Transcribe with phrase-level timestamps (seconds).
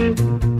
[0.00, 0.59] thank you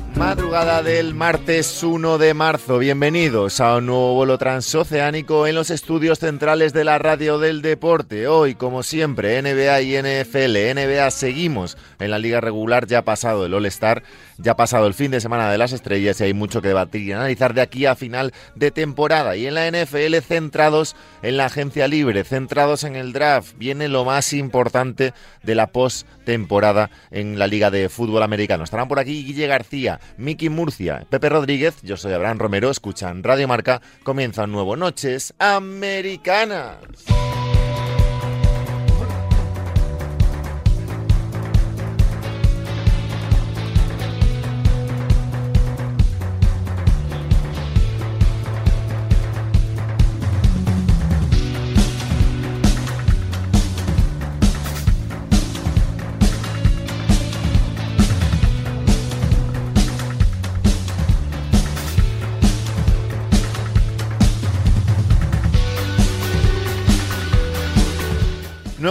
[0.21, 2.77] Madrugada del martes 1 de marzo.
[2.77, 8.27] Bienvenidos a un nuevo vuelo transoceánico en los estudios centrales de la radio del deporte.
[8.27, 10.75] Hoy, como siempre, NBA y NFL.
[10.75, 14.03] NBA seguimos en la liga regular, ya ha pasado el All-Star,
[14.37, 17.01] ya ha pasado el fin de semana de las estrellas y hay mucho que debatir
[17.01, 19.35] y analizar de aquí a final de temporada.
[19.35, 23.55] Y en la NFL centrados en la agencia libre, centrados en el draft.
[23.57, 28.63] Viene lo más importante de la post-temporada en la liga de fútbol americano.
[28.63, 33.47] Estarán por aquí Guille García, Miki Murcia, Pepe Rodríguez, yo soy Abraham Romero, escuchan Radio
[33.47, 36.77] Marca, comienza un nuevo Noches Americanas.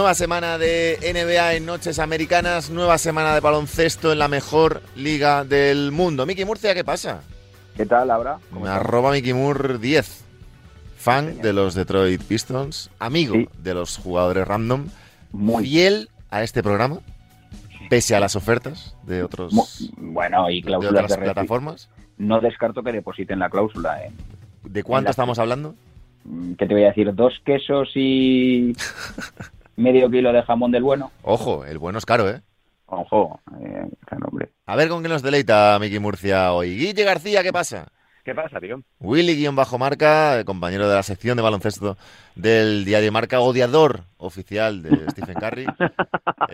[0.01, 5.43] Nueva semana de NBA en Noches Americanas, nueva semana de baloncesto en la mejor liga
[5.43, 6.25] del mundo.
[6.25, 7.21] Miki Murcia, ¿qué pasa?
[7.77, 8.39] ¿Qué tal, Laura?
[8.51, 10.23] ¿Cómo arroba Miki Mur 10.
[10.97, 13.47] Fan de los Detroit Pistons, amigo Sí.
[13.59, 14.87] de los jugadores random,
[15.33, 16.97] Muy, fiel a este programa,
[17.87, 19.53] pese a las ofertas de otros
[19.97, 21.89] bueno, y de cláusulas otras de, plataformas.
[22.17, 24.03] No descarto que depositen la cláusula.
[24.03, 24.11] ¿eh?
[24.63, 25.75] ¿De cuánto la- estamos hablando?
[26.23, 27.13] Mm, ¿Qué te voy a decir?
[27.13, 28.73] ¿Dos quesos y
[29.75, 31.11] medio kilo de jamón del bueno?
[31.23, 32.41] Ojo, el bueno es caro, ¿eh?
[32.87, 33.87] Ojo, eh,
[34.29, 34.49] hombre.
[34.65, 36.75] A ver con qué nos deleita Miki Murcia hoy.
[36.77, 37.87] Guille García, ¿qué pasa?
[38.23, 38.81] ¿Qué pasa, tío?
[38.99, 41.97] Willy-Marca, eh, compañero de la sección de baloncesto
[42.35, 45.65] del diario Marca, odiador oficial de Stephen Curry.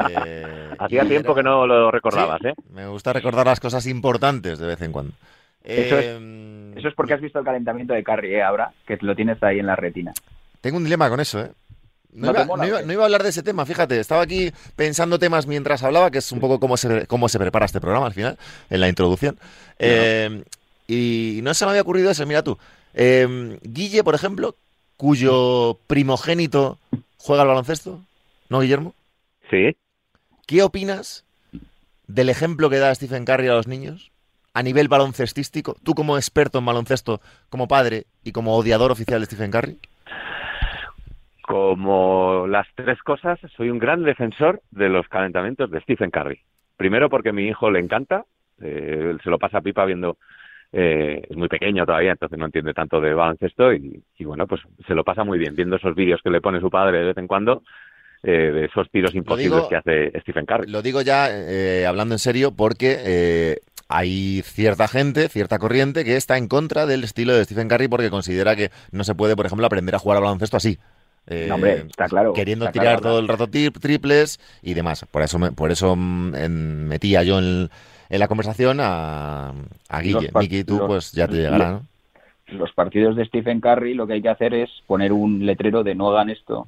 [0.09, 2.53] Eh, Hacía tiempo era- que no lo recordabas, Sí, ¿eh?
[2.71, 5.13] Me gusta recordar las cosas importantes de vez en cuando.
[5.63, 8.71] Eso es- Eh, Eso es porque has visto el calentamiento de Carrie, ¿eh, Abra?
[8.85, 10.13] Que lo tienes ahí en la retina.
[10.61, 11.51] Tengo un dilema con eso, ¿eh?
[12.13, 12.85] No, ¿No te iba, mola, no iba- o qué?
[12.87, 13.99] no iba a hablar de ese tema, fíjate.
[13.99, 17.65] Estaba aquí pensando temas mientras hablaba, que es un poco cómo se, cómo se prepara
[17.65, 18.37] este programa al final,
[18.69, 19.37] en la introducción.
[19.77, 20.43] Eh,
[20.87, 22.57] y no se me había ocurrido eso, mira tú.
[22.93, 24.55] Eh, Guille, por ejemplo,
[24.95, 26.79] cuyo primogénito
[27.17, 28.01] juega al baloncesto,
[28.49, 28.95] ¿no, Guillermo?
[29.51, 29.75] Sí.
[30.47, 31.23] ¿Qué opinas
[32.07, 34.11] del ejemplo que da Stephen Curry a los niños
[34.53, 35.75] a nivel baloncestístico?
[35.83, 39.77] Tú como experto en baloncesto, como padre y como odiador oficial de Stephen Curry.
[41.47, 46.41] Como las tres cosas, soy un gran defensor de los calentamientos de Stephen Curry.
[46.75, 48.25] Primero porque a mi hijo le encanta,
[48.61, 50.17] eh, él se lo pasa pipa viendo,
[50.73, 54.59] eh, es muy pequeño todavía, entonces no entiende tanto de baloncesto y, y bueno, pues
[54.85, 57.17] se lo pasa muy bien viendo esos vídeos que le pone su padre de vez
[57.17, 57.63] en cuando,
[58.23, 60.69] eh, de esos tiros imposibles digo- que hace Stephen Curry.
[60.69, 63.57] Lo digo ya eh, hablando en serio porque eh,
[63.87, 68.09] hay cierta gente, cierta corriente que está en contra del estilo de Stephen Curry porque
[68.09, 70.77] considera que no se puede, por ejemplo, aprender a jugar al baloncesto así.
[71.29, 72.33] Eh, No, hombre, está claro.
[72.33, 75.05] queriendo está tirar claro, todo el rato tri- triples y demás.
[75.11, 76.31] Por eso, me- por eso mm,
[76.87, 77.69] metía yo en,
[78.09, 79.49] en la conversación a,
[79.89, 80.31] a Guille.
[80.35, 81.81] Miki, tú los- pues ya te llegará, ¿no?
[82.47, 85.95] Los partidos de Stephen Curry lo que hay que hacer es poner un letrero de
[85.95, 86.67] no hagan esto.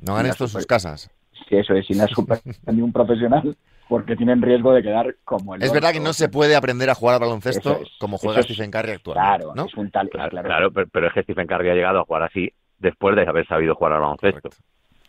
[0.00, 1.10] No hagan esto en sus casas.
[1.48, 2.40] Si eso es sin la super
[2.72, 3.54] ni un profesional,
[3.90, 6.94] porque tienen riesgo de quedar como el Es verdad que no se puede aprender a
[6.94, 9.66] jugar al baloncesto es, como juega es- Stephen Curry actualmente, Claro, ¿no?
[9.66, 10.08] es un tal.
[10.08, 10.46] Claro, claro.
[10.48, 13.46] claro, pero, pero es que Stephen Curry ha llegado a jugar así después de haber
[13.46, 14.50] sabido jugar al baloncesto.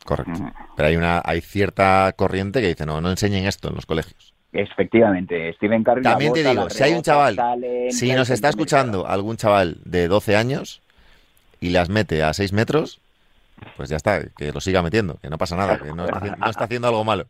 [0.06, 0.52] Correcto.
[0.76, 4.34] Pero hay una hay cierta corriente que dice, no, no enseñen esto en los colegios.
[4.52, 6.02] Efectivamente, Stephen Curry.
[6.02, 7.38] También te digo, si hay un chaval,
[7.92, 10.82] Si nos está escuchando algún chaval de 12 años
[11.60, 13.00] y las mete a 6 metros,
[13.78, 16.38] pues ya está, que lo siga metiendo, que no pasa nada, que no está, haci-
[16.38, 17.26] no está haciendo algo malo.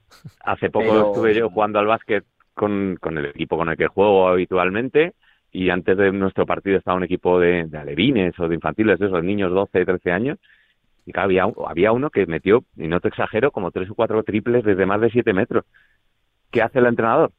[0.45, 2.23] Hace poco Pero- estuve yo jugando al básquet
[2.53, 5.13] con, con el equipo con el que juego habitualmente
[5.51, 9.07] y antes de nuestro partido estaba un equipo de, de alevines o de infantiles, de
[9.07, 10.37] esos niños 12, 13 años.
[11.05, 14.21] Y claro, había, había uno que metió, y no te exagero, como tres o cuatro
[14.23, 15.65] triples desde más de 7 metros.
[16.51, 17.31] ¿Qué hace el entrenador?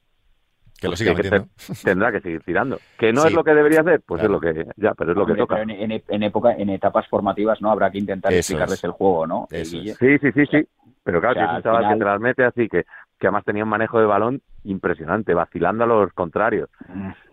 [0.81, 1.49] Que lo Pues siga que metiendo.
[1.57, 2.79] te- tendrá que seguir tirando.
[2.99, 3.29] ¿Que no Sí.
[3.29, 4.01] es lo que debería hacer?
[4.07, 4.39] Pues Claro.
[4.39, 5.57] es lo que, ya, pero es lo que toca.
[5.57, 8.85] pero en, en- en época, en etapas formativas no habrá que intentar Eso explicarles es.
[8.85, 9.47] el juego, ¿no?
[9.51, 9.91] Eso Guille?
[9.93, 9.99] es.
[9.99, 10.67] Sí, sí, sí, sí.
[11.05, 12.69] Pero claro, O sea, que es un al chaval final- que te las mete así
[12.69, 12.85] que
[13.19, 16.71] que además tenía un manejo de balón impresionante, vacilando a los contrarios.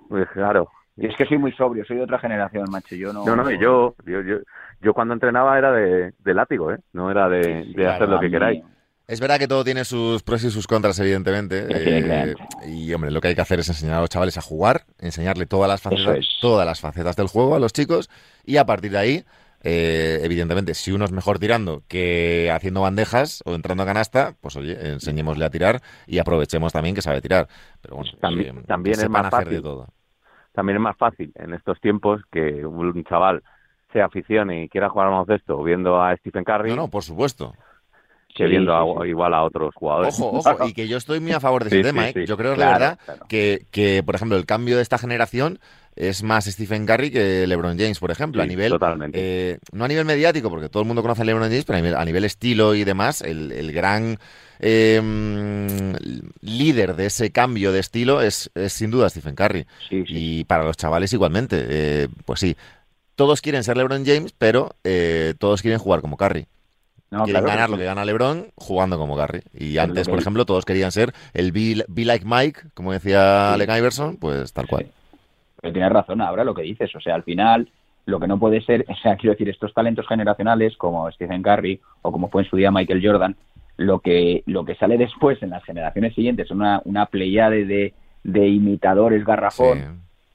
[0.10, 0.70] Pues claro.
[0.96, 2.96] Y es que soy muy sobrio, soy de otra generación, macho.
[2.96, 3.24] Yo no.
[3.24, 4.38] No, no, yo, yo, yo,
[4.82, 6.80] yo cuando entrenaba era de, de látigo, ¿eh?
[6.94, 8.64] No era de, hacer lo que queráis.
[9.08, 11.66] Es verdad que todo tiene sus pros y sus contras, evidentemente.
[11.70, 14.82] eh, y hombre, lo que hay que hacer es enseñar a los chavales a jugar,
[15.00, 16.28] enseñarle todas las facetas, es.
[16.42, 18.10] todas las facetas del juego a los chicos
[18.44, 19.24] y a partir de ahí,
[19.64, 24.56] eh, evidentemente, si uno es mejor tirando que haciendo bandejas o entrando a canasta, pues
[24.58, 27.48] oye, enseñémosle a tirar y aprovechemos también que sabe tirar.
[27.82, 29.64] Pero bueno, También- eh, también que es sepan más hacer de fácil.
[29.64, 29.88] todo.
[30.58, 33.44] También es más fácil en estos tiempos que un chaval
[33.94, 37.54] se aficione y quiera jugar al baloncesto viendo a Stephen Curry No, no, por supuesto.
[38.38, 39.10] Que Sí, viendo sí, a- sí.
[39.10, 40.14] igual a otros jugadores.
[40.20, 42.26] Ojo, ojo, y que yo estoy muy a favor de ese tema, ¿eh?
[42.26, 43.26] Yo creo Claro, verdad claro.
[43.28, 45.60] que, que, por ejemplo, el cambio de esta generación
[45.96, 49.18] es más Stephen Curry que LeBron James, por ejemplo, a nivel totalmente.
[49.20, 51.82] eh, no a nivel mediático, porque todo el mundo conoce a LeBron James, pero a
[51.82, 54.20] nivel, a nivel estilo y demás, el, el gran
[54.60, 55.02] eh,
[56.42, 59.66] líder de ese cambio de estilo es, es sin duda Stephen Curry.
[59.90, 62.56] Y para los chavales igualmente, eh, pues sí,
[63.16, 66.46] todos quieren ser LeBron James, pero eh, todos quieren jugar como Curry.
[67.10, 69.42] No, quieren claro, ganar lo que gana LeBron jugando como Curry.
[69.54, 73.54] Y antes, por ejemplo, todos querían ser el Be, Be Like Mike, como decía Sí.
[73.62, 74.88] Allen Iverson, pues tal cual.
[75.62, 76.94] Pero tienes razón ahora lo que dices.
[76.96, 77.70] O sea, al final,
[78.06, 81.80] lo que no puede ser, o sea, quiero decir, estos talentos generacionales como Stephen Curry
[82.02, 83.36] o como fue en su día Michael Jordan,
[83.78, 87.94] lo que, lo que sale después en las generaciones siguientes, una, una pleiade de,
[88.24, 89.84] de imitadores garrafón, Sí.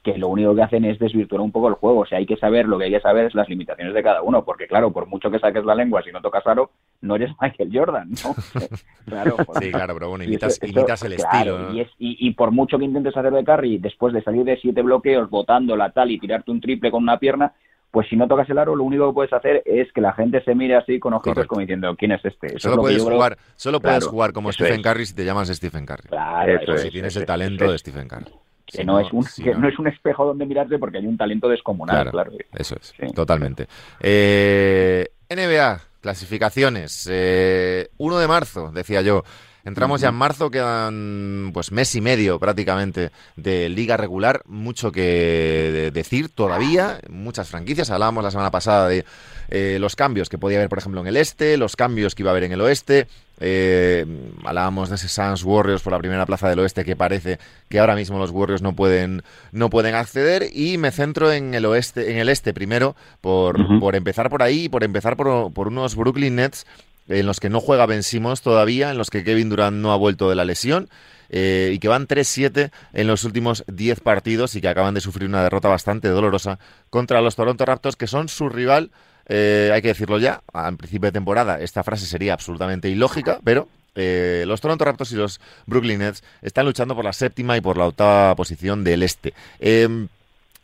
[0.03, 2.01] Que lo único que hacen es desvirtuar un poco el juego.
[2.01, 4.21] O sea, hay que saber, lo que hay que saber es las limitaciones de cada
[4.21, 6.71] uno, porque claro, por mucho que saques la lengua, si no tocas aro,
[7.01, 8.35] no eres Michael Jordan, ¿no?
[9.05, 11.59] claro, por- Sí, claro, pero bueno, imitas, imitas el claro, estilo.
[11.59, 11.73] ¿no?
[11.73, 14.57] Y, es- y- y por mucho que intentes hacer de carry, después de salir de
[14.57, 17.53] siete bloqueos, botándola tal y tirarte un triple con una pierna,
[17.89, 20.43] pues si no tocas el aro, lo único que puedes hacer es que la gente
[20.43, 21.47] se mire así con ojitos Correcto.
[21.49, 22.47] como diciendo, ¿quién es este?
[22.47, 24.81] Eso Solo es puedes creo- jugar, solo puedes jugar como Stephen es.
[24.81, 26.09] Curry si te llamas Stephen Curry.
[26.09, 27.77] Claro, Eso o es, si tienes el talento de.
[27.77, 28.31] Stephen Curry.
[28.65, 31.05] Que, Si no, es un, si que no es un espejo donde mirarte porque hay
[31.05, 32.31] un talento descomunal, Claro, claro.
[32.53, 33.13] Eso es, Sí.
[33.13, 33.67] totalmente.
[33.99, 37.07] Eh, NBA, clasificaciones.
[37.11, 39.23] Eh, 1 de marzo, decía yo.
[39.65, 45.01] Entramos ya en marzo, quedan pues mes y medio prácticamente de liga regular, mucho que
[45.01, 49.05] de- decir todavía, muchas franquicias, hablábamos la semana pasada de
[49.49, 52.31] eh, los cambios que podía haber, por ejemplo, en el este, los cambios que iba
[52.31, 53.07] a haber en el oeste,
[53.39, 54.05] eh,
[54.43, 57.39] hablábamos de ese Suns Warriors por la primera plaza del oeste que parece
[57.69, 61.65] que ahora mismo los Warriors no pueden, no pueden acceder y me centro en el
[61.65, 65.95] oeste, en el este primero, por, por empezar por ahí, por empezar por, por unos
[65.95, 66.65] Brooklyn Nets
[67.09, 69.97] en los que no juega Ben Simmons todavía, en los que Kevin Durant no ha
[69.97, 70.89] vuelto de la lesión.
[71.29, 75.27] eh, y que van 3-7 en los últimos 10 partidos y que acaban de sufrir
[75.27, 76.59] una derrota bastante dolorosa
[76.91, 78.91] contra los Toronto Raptors, que son su rival,
[79.27, 83.67] eh, hay que decirlo ya, al principio de temporada esta frase sería absolutamente ilógica, pero
[83.95, 87.77] eh, los Toronto Raptors y los Brooklyn Nets están luchando por la séptima y por
[87.77, 89.33] la octava posición del este.
[89.59, 90.07] Eh,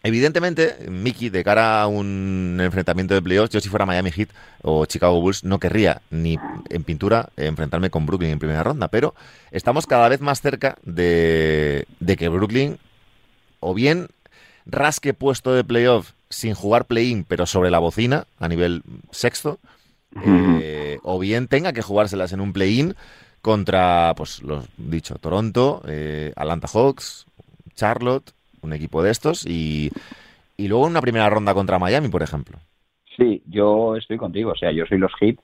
[0.02, 4.30] Evidentemente, Mickey, de cara a un enfrentamiento de playoffs, yo si fuera Miami Heat
[4.62, 6.38] o Chicago Bulls no querría ni
[6.70, 9.14] en pintura enfrentarme con Brooklyn en primera ronda, pero
[9.52, 11.86] estamos cada vez más cerca de,
[12.18, 12.78] que Brooklyn
[13.60, 14.08] o bien
[14.66, 19.60] rasque puesto de playoff sin jugar play-in, pero sobre la bocina a nivel sexto,
[20.26, 22.96] eh, o bien tenga que jugárselas en un play-in
[23.42, 27.26] contra, pues, los dicho, Toronto, eh, Atlanta Hawks,
[27.76, 28.32] Charlotte,
[28.62, 29.92] un equipo de estos, y,
[30.58, 32.58] y luego en una primera ronda contra Miami, por ejemplo.
[33.20, 34.52] Sí, yo estoy contigo.
[34.52, 35.38] O sea, yo soy los Heat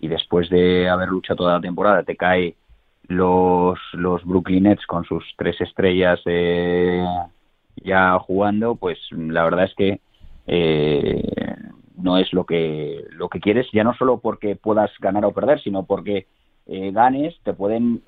[0.00, 2.54] y después de haber luchado toda la temporada te cae
[3.06, 7.04] los, los Brooklyn Nets con sus tres estrellas eh,
[7.76, 10.00] ya jugando, pues la verdad es que
[10.52, 11.22] eh,
[11.96, 15.60] no es lo que lo que quieres, ya no solo porque puedas ganar o perder,
[15.60, 16.26] sino porque
[16.66, 18.02] eh, ganes te pueden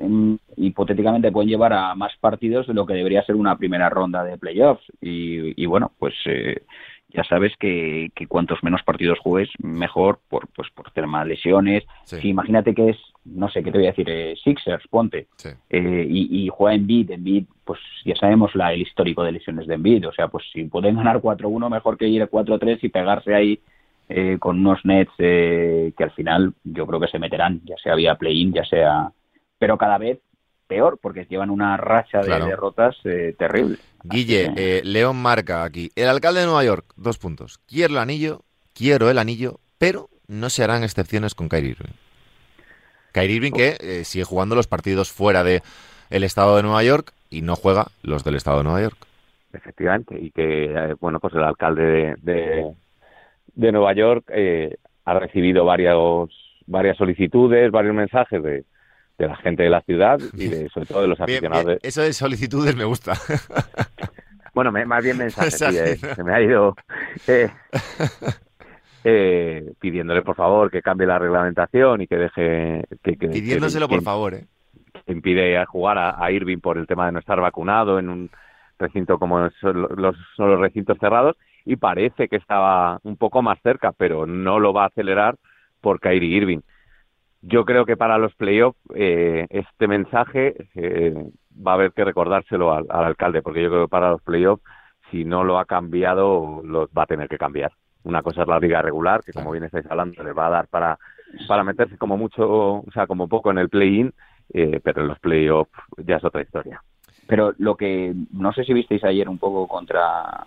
[0.56, 4.38] hipotéticamente pueden llevar a más partidos de lo que debería ser una primera ronda de
[4.38, 6.62] playoffs y, y bueno, pues eh,
[7.10, 11.84] ya sabes que, que cuantos menos partidos juegues, mejor por pues por temas lesiones.
[12.04, 12.20] Sí.
[12.20, 14.08] Si imagínate que es, no sé, ¿qué te voy a decir?
[14.10, 15.50] Eh, Sixers, ponte, Sí.
[15.70, 19.74] eh, y, y juega Embiid, Embiid, pues ya sabemos la, el histórico de lesiones de
[19.74, 23.60] Embiid, o sea, pues si pueden ganar 4-1, mejor que ir 4-3 y pegarse ahí
[24.08, 27.94] eh, con unos Nets eh, que al final yo creo que se meterán, ya sea
[27.94, 29.10] vía play-in, ya sea...
[29.58, 30.18] Pero cada vez
[30.66, 32.46] peor, porque llevan una racha de Claro.
[32.46, 33.76] derrotas eh, terrible.
[34.02, 35.90] Guille, que- eh, León marca aquí.
[35.94, 37.58] El alcalde de Nueva York, dos puntos.
[37.68, 38.42] Quiero el anillo,
[38.74, 41.92] quiero el anillo, pero no se harán excepciones con Kyrie Irving.
[43.12, 45.62] Kyrie Irving que eh, sigue jugando los partidos fuera de
[46.10, 48.96] el estado de Nueva York y no juega los del estado de Nueva York.
[49.52, 52.72] efectivamente, y que, eh, bueno, pues el alcalde de, de,
[53.54, 56.30] de Nueva York eh, ha recibido varios,
[56.66, 58.64] varias solicitudes, varios mensajes de,
[59.18, 61.78] de la gente de la ciudad y de, sobre todo de los aficionados.
[61.82, 63.14] Eso de solicitudes me gusta.
[64.54, 66.76] Bueno, más bien mensajes, eh, se me ha ido
[67.26, 67.48] eh,
[69.04, 72.84] eh, pidiéndole por favor que cambie la reglamentación y que deje...
[73.02, 74.46] Que, Pidiéndoselo por favor, ¿eh?
[75.06, 78.30] impide jugar a, Irving por el tema de no estar vacunado en un
[78.78, 83.92] recinto como son los, los recintos cerrados y parece que estaba un poco más cerca,
[83.92, 85.36] pero no lo va a acelerar
[85.80, 86.60] por Kyrie Irving.
[87.42, 91.14] Yo creo que para los playoffs eh, este mensaje eh,
[91.54, 94.62] va a haber que recordárselo al, alcalde, porque yo creo que para los playoffs,
[95.10, 97.72] si no lo ha cambiado, lo va a tener que cambiar.
[98.04, 100.68] Una cosa es la liga regular, que como bien estáis hablando, le va a dar
[100.68, 100.98] para,
[101.46, 104.12] para meterse como mucho, o sea, como poco en el play-in,
[104.52, 106.82] eh, pero en los playoffs ya es otra historia.
[107.26, 110.46] Pero lo que no sé si visteis ayer un poco contra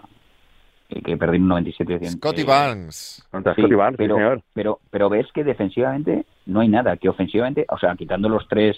[0.88, 3.26] que perdí un 97 Scotty Barnes.
[3.32, 4.42] Contra Scotty Barnes, pero, señor.
[4.54, 8.78] Pero, pero ves que defensivamente no hay nada, que ofensivamente, o sea, quitando los tres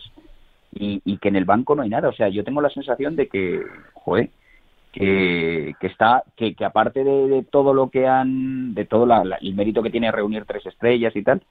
[0.72, 2.10] y, que en el banco no hay nada.
[2.10, 3.62] O sea, yo tengo la sensación de que,
[3.94, 4.30] joder,
[4.91, 9.08] que, que está, que, que aparte de, todo lo que han, de todo
[9.41, 11.44] el mérito que tiene reunir tres estrellas y tal,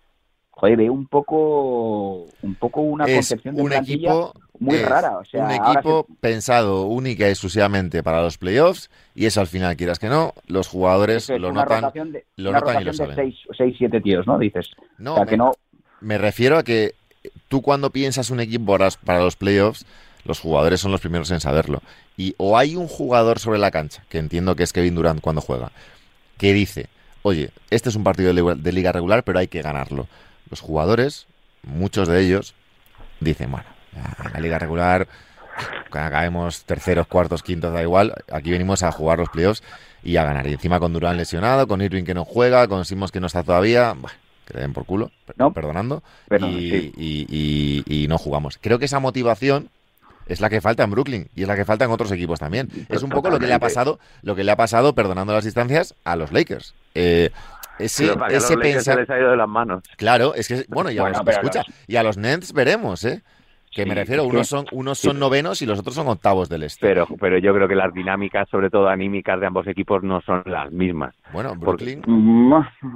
[0.50, 5.18] joder, veo un poco, un poco una concepción de un equipo muy rara.
[5.18, 9.76] O sea, un equipo pensado única y exclusivamente para los playoffs y eso al final,
[9.76, 11.92] quieras que no, los jugadores lo notan,
[12.36, 13.16] lo notan y lo saben.
[13.16, 14.38] De seis, siete tíos, ¿no?
[14.38, 14.70] Dices.
[14.98, 15.52] No, me, que no.
[16.00, 16.94] Me refiero a que
[17.48, 19.84] tú cuando piensas un equipo para los playoffs,
[20.26, 21.82] los jugadores son los primeros en saberlo.
[22.16, 25.40] Y o hay un jugador sobre la cancha, que entiendo que es Kevin Durant cuando
[25.40, 25.72] juega,
[26.38, 26.88] que dice,
[27.22, 30.06] oye, este es un partido de liga regular, pero hay que ganarlo
[30.50, 31.26] los jugadores,
[31.62, 32.54] muchos de ellos,
[33.20, 33.66] dicen, bueno,
[34.32, 35.08] la liga regular,
[35.90, 39.62] acabemos terceros, cuartos, quintos, da igual, aquí venimos a jugar los playoffs
[40.02, 40.46] y a ganar.
[40.46, 43.42] Y encima con Durán lesionado, con Irving que no juega, con Simons que no está
[43.42, 45.10] todavía, bueno, que le den por culo,
[45.54, 48.58] perdonando, y, no jugamos.
[48.60, 49.70] Creo que esa motivación
[50.26, 52.68] es la que falta en Brooklyn y es la que falta en otros equipos también.
[52.88, 55.44] Es un poco lo que le ha pasado, lo que le ha pasado, perdonando las
[55.44, 56.74] distancias, a los Lakers.
[56.94, 57.30] Eh,
[57.78, 58.98] ese, ese pensar...
[58.98, 59.82] les ha ido de las manos.
[59.96, 63.22] Claro, es que, bueno, ya escucha, y a los Nets veremos, ¿eh?
[63.76, 66.80] Que me refiero, unos son, unos son novenos y los otros son octavos del este.
[66.80, 70.42] Pero, pero yo creo que las dinámicas, sobre todo anímicas de ambos equipos, no son
[70.46, 71.14] las mismas.
[71.30, 72.00] Bueno, Brooklyn.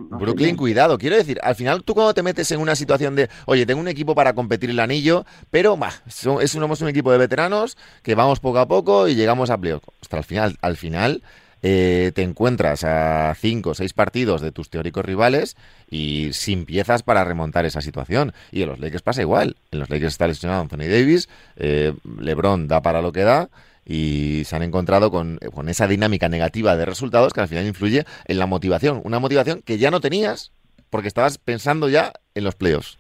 [0.08, 0.96] Brooklyn, cuidado.
[0.96, 3.88] Quiero decir, al final tú cuando te metes en una situación de, oye, tengo un
[3.88, 8.40] equipo para competir el anillo, pero bah, es, somos un equipo de veteranos que vamos
[8.40, 9.84] poco a poco y llegamos a playoff.
[10.00, 11.22] Hasta al final, al final
[11.62, 15.56] eh, te encuentras a cinco o seis partidos de tus teóricos rivales
[15.90, 18.32] y sin piezas para remontar esa situación.
[18.50, 19.56] Y en los Lakers pasa igual.
[19.70, 23.48] En los Lakers está lesionado Anthony Davis, eh, LeBron da para lo que da
[23.84, 28.04] y se han encontrado con, con, esa dinámica negativa de resultados que al final influye
[28.26, 29.00] en la motivación.
[29.04, 30.52] Una motivación que ya no tenías
[30.90, 32.98] porque estabas pensando ya en los playoffs.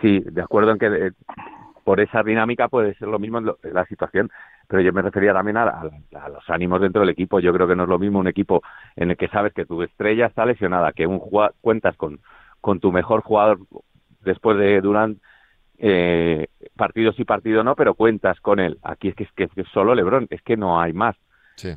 [0.00, 1.12] Sí, de acuerdo en que eh,
[1.84, 4.30] por esa dinámica puede ser lo mismo la situación
[4.70, 5.82] pero yo me refería también a,
[6.28, 7.40] los ánimos dentro del equipo.
[7.40, 8.62] Yo creo que no es lo mismo un equipo
[8.94, 11.20] en el que sabes que tu estrella está lesionada, que un
[11.60, 12.20] cuentas con,
[12.60, 13.58] con tu mejor jugador
[14.20, 15.18] después de Durant
[15.78, 16.46] eh,
[16.76, 18.78] partidos y partido no, pero cuentas con él.
[18.84, 21.16] Aquí es que es, que solo LeBron, es que no hay más.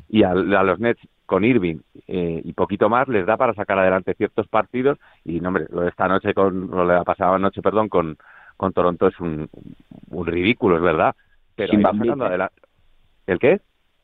[0.08, 4.14] Y a, los Nets con Irving eh, y poquito más les da para sacar adelante
[4.14, 7.60] ciertos partidos y no hombre, lo de esta noche con lo de la pasada noche,
[7.60, 8.16] perdón, con
[8.56, 9.48] con Toronto es un,
[10.10, 11.16] un ridículo, es verdad.
[11.56, 12.60] Pero sacando adelante,
[13.26, 13.60] ¿El qué?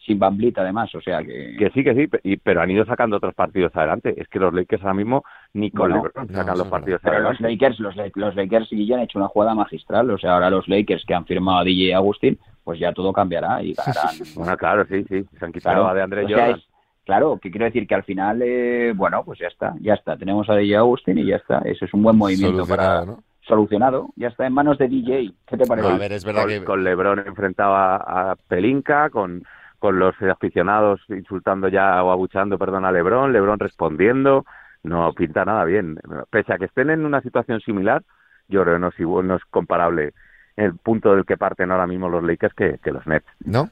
[0.06, 1.56] Sin Van además, o sea que...
[1.58, 4.14] Que sí, que sí, pero han ido sacando otros partidos adelante.
[4.16, 5.92] Es que los Lakers ahora mismo ni con
[6.32, 7.42] sacan los partidos pero adelante.
[7.42, 10.10] Los Lakers, los, los Lakers sí han hecho una jugada magistral.
[10.10, 13.62] O sea, ahora los Lakers que han firmado a DJ Agustín, pues ya todo cambiará
[13.62, 14.16] y ganarán.
[14.34, 15.24] bueno, claro, sí, sí.
[15.38, 16.62] Se han quitado a de André Jordan.
[17.04, 20.16] claro, que quiero decir que al final, eh, bueno, pues ya está, ya está.
[20.16, 21.58] Tenemos a DJ Agustín y ya está.
[21.58, 23.04] Eso es un buen movimiento para...
[23.04, 23.22] ¿no?
[23.50, 25.33] Solucionado, ya está en manos de DJ.
[25.47, 25.88] ¿Qué te parece?
[25.88, 26.64] a ver, es verdad con, que...
[26.64, 29.45] con Lebron enfrentaba a Pelinka, con,
[29.78, 34.47] con los aficionados insultando ya o abuchando, perdón, a Lebron, Lebron respondiendo,
[34.83, 35.99] no pinta nada bien.
[36.30, 38.02] Pese a que estén en una situación similar,
[38.49, 40.12] yo creo que no es, no es comparable
[40.57, 43.26] el punto del que parten ahora mismo los Lakers que, los Nets.
[43.45, 43.69] ¿No?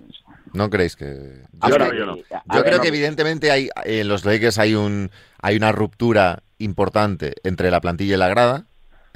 [0.55, 1.43] ¿No creéis que...?
[1.69, 5.11] Yo, creo, que evidentemente hay en los Lakers hay un
[5.43, 8.65] hay una ruptura importante entre la plantilla y la grada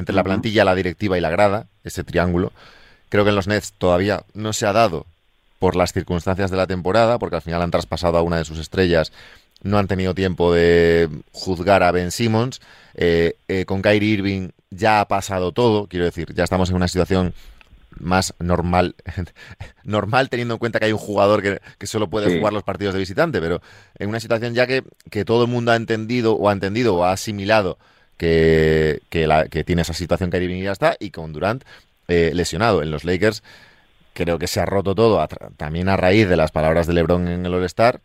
[0.02, 2.52] entre la plantilla, la directiva y la grada, ese triángulo.
[3.08, 5.06] Creo que en los Nets todavía no se ha dado
[5.60, 8.58] por las circunstancias de la temporada, porque al final han traspasado a una de sus
[8.58, 9.12] estrellas,
[9.62, 12.60] no han tenido tiempo de juzgar a Ben Simmons.
[12.94, 16.88] Eh, eh, con Kyrie Irving ya ha pasado todo, quiero decir, ya estamos en una
[16.88, 17.32] situación
[18.00, 18.96] más normal,
[19.84, 21.42] normal teniendo en cuenta que hay un jugador
[21.78, 23.62] que, solo puede jugar los partidos de visitante, pero
[24.00, 27.04] en una situación ya que, que todo el mundo ha entendido o ha entendido o
[27.04, 27.78] ha asimilado
[28.16, 31.62] que, que, la- que tiene esa situación que y ya está, y con Durant
[32.08, 32.82] eh, lesionado.
[32.82, 33.42] En los Lakers
[34.14, 37.28] creo que se ha roto todo, a también a raíz de las palabras de LeBron
[37.28, 38.00] en el All-Star,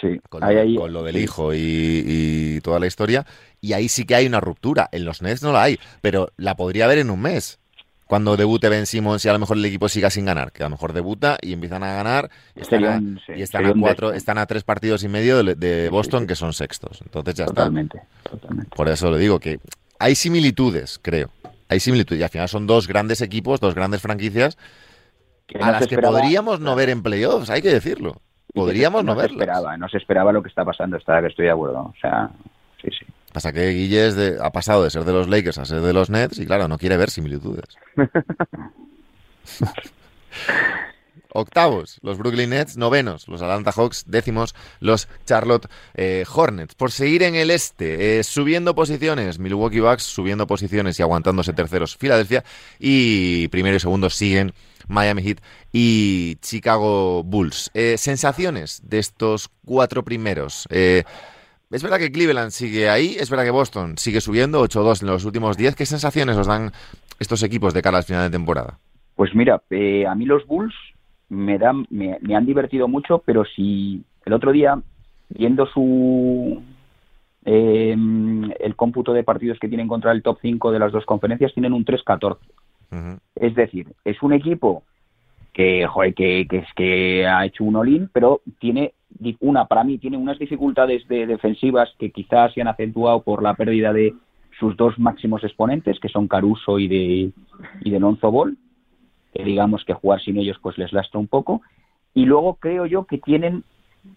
[0.00, 1.20] Sí, con, lo, ahí, ahí- con lo del sí.
[1.22, 1.58] hijo y,
[2.04, 3.24] y toda la historia,
[3.60, 4.88] y ahí sí que hay una ruptura.
[4.92, 7.58] En los Nets no la hay, pero la podría haber en un mes.
[8.06, 10.66] Cuando debute Ben Simmons y a lo mejor el equipo siga sin ganar, que a
[10.66, 13.72] lo mejor debuta y empiezan a ganar y están, a, un- sí, y están sería
[13.72, 17.00] a un cuatro, están a tres partidos y medio de, Boston, que son sextos.
[17.02, 17.54] Entonces ya está.
[17.54, 18.70] Totalmente, totalmente.
[18.74, 19.58] Por eso le digo que
[19.98, 21.30] hay similitudes, creo.
[21.68, 22.20] Hay similitudes.
[22.20, 24.56] Y al final son dos grandes equipos, dos grandes franquicias
[25.60, 28.20] a las que podríamos no ver en playoffs, hay que decirlo.
[28.54, 29.40] Podríamos no no se verlas.
[29.42, 31.78] esperaba, no se esperaba lo que está pasando, está que estoy de acuerdo.
[31.80, 32.30] O sea,
[32.82, 33.04] sí, sí.
[33.32, 36.08] Pasa que Guille de- ha pasado de ser de los Lakers a ser de los
[36.08, 37.66] Nets y claro, no quiere ver similitudes.
[41.36, 46.74] Octavos, los Brooklyn Nets, novenos, los Atlanta Hawks, décimos, los Charlotte eh, Hornets.
[46.74, 51.96] Por seguir en el este, eh, subiendo posiciones, Milwaukee Bucks subiendo posiciones y aguantándose terceros,
[51.96, 52.44] Filadelfia,
[52.78, 54.52] y primero y segundo siguen
[54.88, 55.40] Miami Heat
[55.72, 57.70] y Chicago Bulls.
[57.74, 60.66] Eh, sensaciones de estos cuatro primeros.
[60.70, 65.24] Es verdad que Cleveland sigue ahí, es verdad que Boston sigue subiendo 8-2 en los
[65.24, 65.74] últimos 10.
[65.74, 66.70] ¿Qué sensaciones os dan
[67.18, 68.78] estos equipos de cara al final de temporada?
[69.16, 70.74] Pues mira, a mí los Bulls
[71.28, 74.80] me dan, me, me han divertido mucho, pero si el otro día,
[75.28, 76.62] viendo su
[77.44, 77.96] eh,
[78.60, 81.72] el cómputo de partidos que tienen contra el top 5 de las dos conferencias, tienen
[81.72, 82.36] un 3-14.
[82.90, 83.18] Ujú.
[83.34, 84.82] Es decir, es un equipo
[85.52, 88.94] que, joder, que, que es que ha hecho un all pero tiene
[89.40, 93.54] una, para mí, tiene unas dificultades de defensivas que quizás se han acentuado por la
[93.54, 94.12] pérdida de
[94.58, 97.30] sus dos máximos exponentes, que son Caruso y de,
[97.80, 98.56] y de Lonzo Ball,
[99.36, 101.62] que digamos que jugar sin ellos pues les lastra un poco.
[102.14, 103.64] Y luego creo yo que tienen,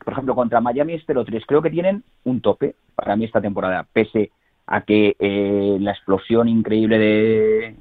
[0.03, 3.85] por ejemplo, contra Miami es 0-3, creo que tienen un tope para mí esta temporada,
[3.91, 4.31] pese
[4.67, 7.75] a que eh, la explosión increíble de,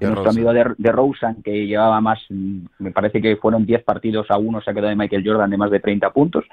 [0.00, 3.84] de nuestro amigo de, de Rosen, que llevaba más, mm, me parece que fueron 10
[3.84, 6.44] partidos a uno, se ha quedado de Michael Jordan de más de 30 puntos,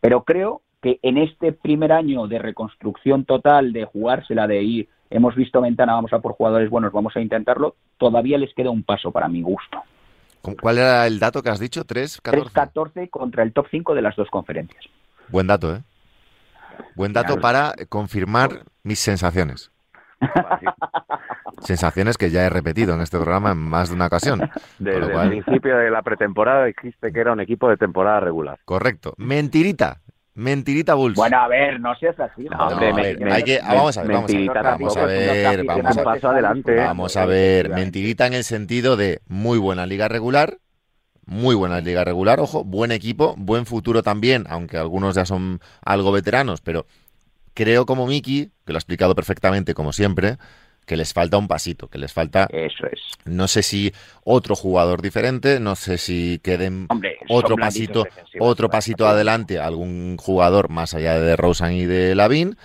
[0.00, 5.34] pero creo que en este primer año de reconstrucción total, de jugársela, de ir, hemos
[5.34, 9.10] visto ventana, vamos a por jugadores buenos, vamos a intentarlo, todavía les queda un paso
[9.10, 9.82] para mi gusto.
[10.40, 11.84] ¿Con- ¿Cuál era el dato que has dicho?
[11.84, 12.22] 3-14.
[12.52, 14.82] 3-14 contra el top 5 de las dos conferencias.
[15.28, 15.80] Buen dato, ¿eh?
[16.94, 17.40] Buen dato Claro.
[17.42, 19.70] para confirmar mis sensaciones.
[21.60, 24.40] Sensaciones que ya he repetido en este programa en más de una ocasión.
[24.78, 28.58] Desde el principio de la pretemporada dijiste que era un equipo de temporada regular.
[28.64, 29.14] Correcto.
[29.18, 30.00] Mentirita.
[30.40, 31.16] Mentirita Bulls.
[31.16, 32.44] Bueno, a ver, no seas así.
[32.44, 34.54] No, hombre, a me- ver, me- hay que- me- vamos a ver, vamos a ver.
[34.64, 36.76] Vamos a ver, vamos a paso adelante.
[36.76, 40.58] Vamos a ver, mentirita en el sentido de muy buena liga regular,
[41.26, 46.10] muy buena liga regular, ojo, buen equipo, buen futuro también, aunque algunos ya son algo
[46.10, 46.86] veteranos, pero
[47.52, 50.38] creo como Miki, que lo ha explicado perfectamente como siempre,
[50.90, 52.98] que les falta un pasito, que les falta, Eso es.
[53.24, 53.92] no sé si
[54.24, 58.08] otro jugador diferente, no sé si queden Hombre, otro pasito,
[58.40, 62.56] otro pasito adelante, algún jugador más allá de Rosen y de Lavin,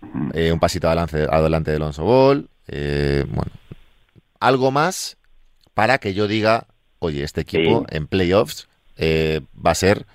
[0.00, 0.30] Ujú.
[0.32, 3.52] eh, un pasito adelante, adelante de Alonso Ball, eh, bueno,
[4.40, 5.18] algo más
[5.74, 6.66] para que yo diga,
[7.00, 7.96] oye, este equipo Sí.
[7.98, 8.66] en playoffs
[8.96, 10.06] eh, va a ser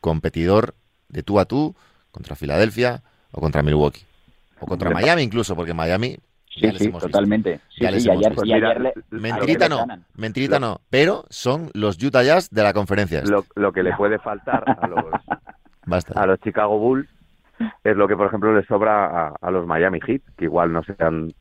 [0.00, 0.74] competidor
[1.10, 1.74] de tú a tú
[2.12, 4.06] contra Filadelfia o contra Milwaukee
[4.58, 6.16] o contra Miami incluso, porque Miami
[6.60, 7.06] ya sí, hemos visto.
[7.08, 7.60] totalmente.
[7.68, 8.46] Sí, Ya les sí, y hemos ayer, visto.
[8.46, 10.04] y ayer Mira, le- Mentirita ayer no, ganan.
[10.16, 13.18] mentirita no, pero son los Utah Jazz de la conferencia.
[13.18, 13.30] este.
[13.30, 15.04] Lo, lo que le puede faltar a los,
[15.86, 16.20] Basta.
[16.20, 17.08] a los Chicago Bulls
[17.84, 20.82] es lo que, por ejemplo, les sobra a, a los Miami Heat, que igual no
[20.84, 21.32] sean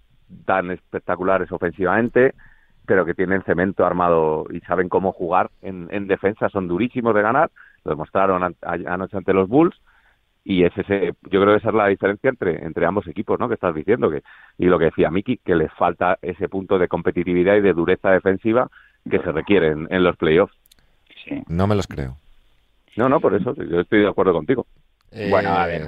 [0.45, 2.33] tan espectaculares ofensivamente,
[2.85, 6.49] pero que tienen cemento armado y saben cómo jugar en, en defensa.
[6.49, 7.51] Son durísimos de ganar,
[7.83, 9.75] lo demostraron an- a- anoche ante los Bulls.
[10.49, 13.49] Y es ese, yo creo que esa es la diferencia entre, entre ambos equipos, ¿no?
[13.49, 14.23] Que estás diciendo que
[14.57, 18.11] y lo que decía Miki, que les falta ese punto de competitividad y de dureza
[18.11, 18.69] defensiva
[19.09, 20.55] que se requiere en, en los playoffs.
[21.25, 21.43] Sí.
[21.49, 22.15] No me los creo.
[22.95, 24.65] No, no, por eso yo estoy de acuerdo contigo.
[25.29, 25.87] Bueno, a Eh, ver.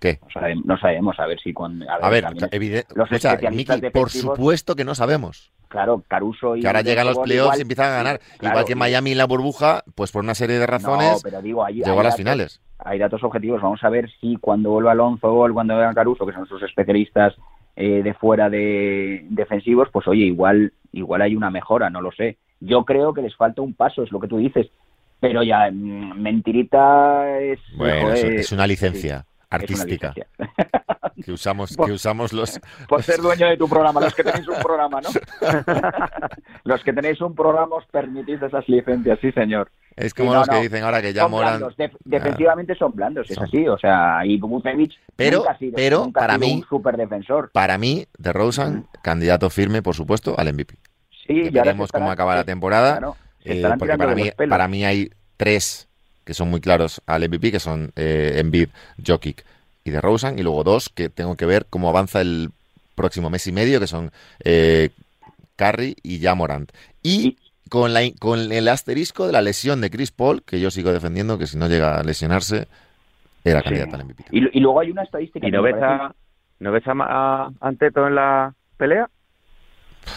[0.00, 0.18] ¿Qué?
[0.22, 1.82] No sabemos, no sabemos, a ver si con...
[1.82, 2.94] A ver, también- evidente.
[2.94, 5.52] los o sea, Miki, por supuesto que no sabemos.
[5.74, 6.60] Claro, Caruso y...
[6.60, 8.20] Que ahora llegan los playoffs y empiezan a ganar.
[8.38, 11.20] Claro, Igual que y- Miami en la burbuja, pues por una serie de No, razones,
[11.24, 12.60] pero digo, ahí, llegó hay a las datos- finales.
[12.78, 13.60] Hay datos objetivos.
[13.60, 17.34] Vamos a ver si cuando vuelva Alonso Ball, cuando venga Caruso, que son sus especialistas
[17.74, 22.38] eh, de fuera de defensivos, pues oye, igual, igual hay una mejora, no lo sé.
[22.60, 24.68] Yo creo que les falta un paso, es lo que tú dices.
[25.18, 27.58] Pero ya, mm, mentirita es...
[27.76, 28.68] Bueno, joder, es, una sí,
[29.58, 32.60] licencia es una artística que usamos, Por- que usamos los.
[32.88, 35.08] Por ser dueño de tu programa, los que tenéis un programa, ¿no?
[36.64, 39.70] los que tenéis un programa os permitís esas licencias, sí, señor.
[39.96, 40.62] Es como Sí, no, los que no.
[40.62, 41.50] dicen ahora que ya Son moran.
[41.58, 43.44] blandos, def- defensivamente son blandos, es Son.
[43.44, 46.54] así, o sea, y Vucevic Pero- nunca ha sido, pero nunca ha para sido mí-
[46.62, 47.50] un super defensor.
[47.52, 50.74] Para mí, de Rosen, candidato firme, por supuesto, al MVP.
[51.26, 52.98] Sí, y Que ahora veremos estarán- cómo acaba la temporada.
[52.98, 55.88] claro, eh, porque para de mí, para mí hay tres
[56.24, 58.68] que son muy claros al MVP, que son eh, Embiid,
[59.06, 59.44] Jokic
[59.84, 62.50] y de Rosen, y luego dos que tengo que ver cómo avanza el
[62.94, 64.10] próximo mes y medio, que son
[64.44, 64.90] eh,
[65.56, 66.72] Curry y Jamorant.
[67.02, 67.36] Y, Y-
[67.70, 71.38] con, la, con el asterisco de la lesión de Chris Paul, que yo sigo defendiendo
[71.38, 72.68] que si no llega a lesionarse,
[73.42, 73.64] era Sí.
[73.64, 74.24] candidato al MVP.
[74.30, 76.14] Y, y luego hay una estadística ¿Y que no ves parece- a,
[76.60, 79.08] no ves a, a Anteto en la pelea?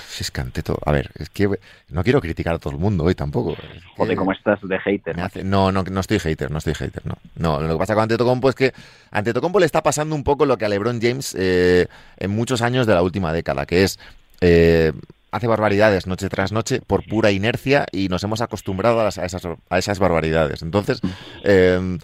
[0.10, 1.50] Si es que ante todo, a ver, es que
[1.89, 3.56] no quiero criticar a todo el mundo hoy tampoco.
[3.95, 5.19] Joder, cómo estás de hater.
[5.19, 7.15] hace- no, no, no estoy hater, no estoy hater, no.
[7.36, 8.73] No, lo que pasa con Antetokounmpo es que
[9.12, 12.88] Antetokounmpo le está pasando un poco lo que a LeBron James eh, en muchos años
[12.88, 14.00] de la última década, que es
[14.41, 14.91] eh,
[15.32, 19.26] hace barbaridades noche tras noche por pura inercia y nos hemos acostumbrado a, las- a
[19.26, 20.62] esas, a esas barbaridades.
[20.62, 21.02] Entonces,
[21.43, 21.97] eh,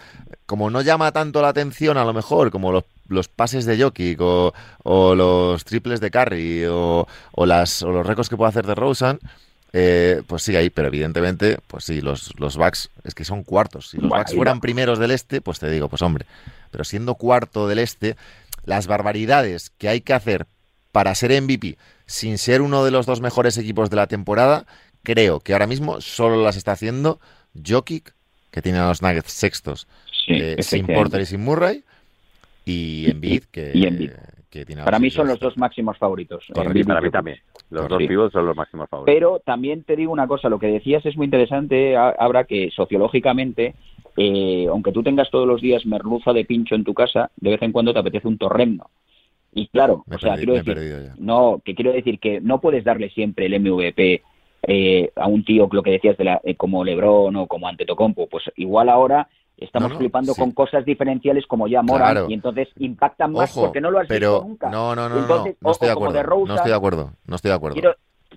[0.45, 4.19] como no llama tanto la atención a lo mejor como los, los pases de Jokic
[4.21, 8.65] o, o los triples de Curry o, o las, o los récords que puede hacer
[8.65, 9.19] de Rosen,
[9.73, 13.89] eh, pues sigue ahí, pero evidentemente, pues sí, los, los Bucks es que son cuartos.
[13.89, 16.25] Si los Bucks fueran primeros del este, pues te digo, pues hombre,
[16.71, 18.15] pero siendo cuarto del este,
[18.65, 20.45] las barbaridades que hay que hacer
[20.91, 24.65] para ser MVP sin ser uno de los dos mejores equipos de la temporada,
[25.01, 27.19] creo que ahora mismo solo las está haciendo
[27.65, 28.13] Jokic,
[28.51, 29.87] que tiene a los Nuggets sextos,
[30.25, 30.85] Sí, eh, sin.
[30.85, 31.83] Porter y sin Murray,
[32.65, 34.11] y Embiid, que, Y Embiid.
[34.49, 36.45] que tiene Para mí son los dos máximos favoritos.
[36.53, 36.87] Correcto.
[36.87, 37.37] Para mí también.
[37.69, 37.99] Los Correcto.
[37.99, 39.13] dos pibos son los máximos favoritos.
[39.13, 43.75] Pero también te digo una cosa, lo que decías es muy interesante, Abra, que sociológicamente,
[44.17, 47.61] eh, aunque tú tengas todos los días merluza de pincho en tu casa, de vez
[47.61, 48.89] en cuando te apetece un torremno.
[49.55, 53.09] Y claro, Me o sea, quiero decir, no, que quiero decir que no puedes darle
[53.09, 54.23] siempre el MVP
[54.63, 58.27] eh, a un tío, lo que decías de la, eh, como LeBron o como Antetokounmpo,
[58.27, 60.41] pues igual ahora estamos No, no, flipando sí.
[60.41, 62.27] con cosas diferenciales como ya Moran Claro.
[62.29, 64.69] y entonces impactan más Ojo, porque no lo has pero visto nunca.
[64.69, 66.13] no, no, no, no, Entonces, no, no estoy de acuerdo.
[66.13, 67.11] de no estoy de acuerdo.
[67.27, 67.73] No estoy de acuerdo.
[67.75, 67.95] Quiero,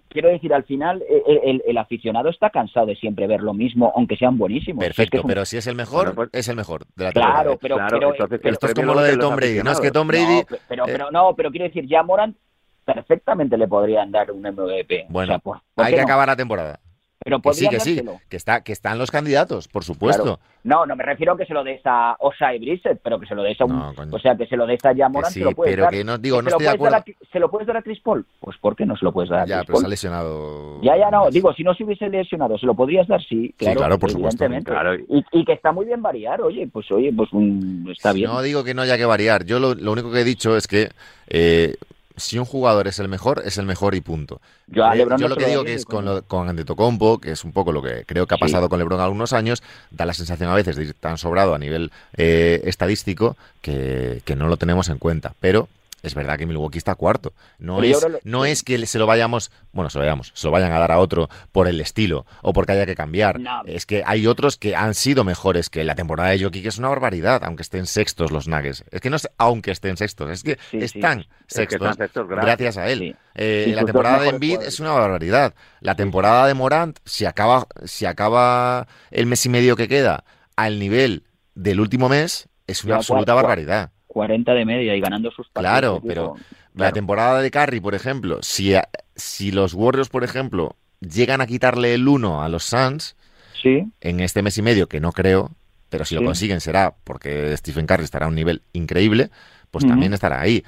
[0.08, 3.54] quiero decir, al final eh, el, el- el aficionado está cansado de siempre ver lo
[3.54, 4.82] mismo, aunque sean buenísimos.
[4.84, 6.84] Es que Perfecto, es un- pero si es el mejor, Bueno, pues- es el mejor
[6.94, 7.42] de la temporada.
[7.42, 9.62] Claro, pero, Claro, pero, entonces, pero- Esto es como lo de Tom Brady.
[9.62, 9.90] No es que.
[9.90, 10.42] Tom Brady.
[10.68, 12.36] pero, eh, pero no, pero quiero decir, ya Moran
[12.84, 15.06] perfectamente le podrían dar un MVP.
[15.08, 16.04] Bueno, O sea, ¿por- por hay que no?
[16.04, 16.78] acabar la temporada.
[17.26, 20.22] Pero Que sí, que sí, que, está, que están los candidatos, por supuesto.
[20.22, 20.40] Claro.
[20.62, 23.26] No, no me refiero a que se lo des a Osa y Brissett, pero que
[23.26, 25.32] se lo des a un, No, o sea, que se lo des a ya Moran,
[25.32, 25.92] sí, se lo puedes pero dar.
[25.92, 26.96] que no- digo, ¿Que no se lo estoy de acuerdo.
[26.98, 28.24] a- ¿Se lo puedes dar a Chris Paul?
[28.40, 30.80] Pues ¿por qué no se lo puedes dar a Ya, Chris pero se ha lesionado.
[30.82, 31.34] Ya, ya no, más.
[31.34, 33.20] digo, si no se hubiese lesionado, ¿se lo podrías dar?
[33.24, 34.44] Sí, claro, claro, por supuesto.
[34.64, 34.94] Claro.
[34.94, 38.30] Y, y que está muy bien variar, oye, pues oye, pues mm, está bien.
[38.30, 39.44] No digo que no haya que variar.
[39.44, 40.90] Yo lo, lo único que he dicho es que
[41.28, 41.74] eh,
[42.16, 44.40] si un jugador es el mejor, es el mejor y punto.
[44.66, 47.18] Yo a Eh, LeBron yo no lo que digo que es con, lo, con Antetokounmpo,
[47.18, 48.40] que es un poco lo que creo que ha Sí.
[48.40, 51.58] pasado con LeBron algunos años, da la sensación a veces de ir tan sobrado a
[51.58, 55.34] nivel eh, estadístico que, que no lo tenemos en cuenta.
[55.40, 55.68] Pero
[56.08, 57.34] es verdad que Milwaukee está cuarto.
[57.58, 60.46] No, Pero es, lo- no es que se lo vayamos, bueno, se lo vayamos, se
[60.46, 63.40] lo vayan a dar a otro por el estilo o porque haya que cambiar.
[63.40, 63.62] No.
[63.66, 66.78] Es que hay otros que han sido mejores que la temporada de Jokic, que es
[66.78, 68.84] una barbaridad, aunque estén sextos los Nuggets.
[68.90, 70.84] Es que no es aunque estén sextos, es que Sí, sí.
[70.84, 72.76] están Es que sextos, están sextos gracias.
[72.76, 72.98] a él.
[72.98, 73.16] Sí.
[73.34, 75.54] Eh, la temporada de Embiid es una barbaridad.
[75.80, 80.24] La temporada de Morant, si acaba, si acaba el mes y medio que queda
[80.56, 83.90] al nivel del último mes, es una absoluta barbaridad.
[84.16, 85.70] 40 de media y ganando sus partidos.
[85.78, 86.34] Claro, digo, pero
[86.72, 86.94] La claro.
[86.94, 91.92] temporada de Curry, por ejemplo, si, a- si los Warriors, por ejemplo, llegan a quitarle
[91.92, 93.14] el 1 a los Suns
[93.62, 95.50] Sí, en este mes y medio, que no creo,
[95.90, 96.24] pero si lo Sí.
[96.28, 99.28] consiguen será porque Stephen Curry estará a un nivel increíble,
[99.70, 100.64] pues también estará ahí.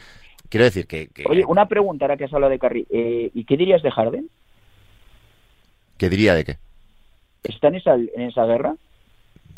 [0.50, 2.86] Quiero decir que, que- Oye, una pregunta ahora que has hablado de Curry.
[2.90, 4.28] Eh, ¿Y qué dirías de Harden?
[5.96, 6.58] ¿qué diría de qué?
[7.44, 8.74] ¿Está en esa, en esa guerra?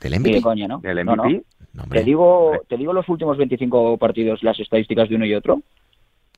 [0.01, 0.37] ¿Del MVP?
[0.37, 0.81] de coña, ¿no?
[0.85, 1.25] ¿El No, no.
[1.73, 1.77] MVP?
[1.79, 2.01] No, hombre.
[2.01, 2.61] Te digo, Hombre.
[2.69, 5.61] te digo los últimos 25 partidos, las estadísticas de uno y otro.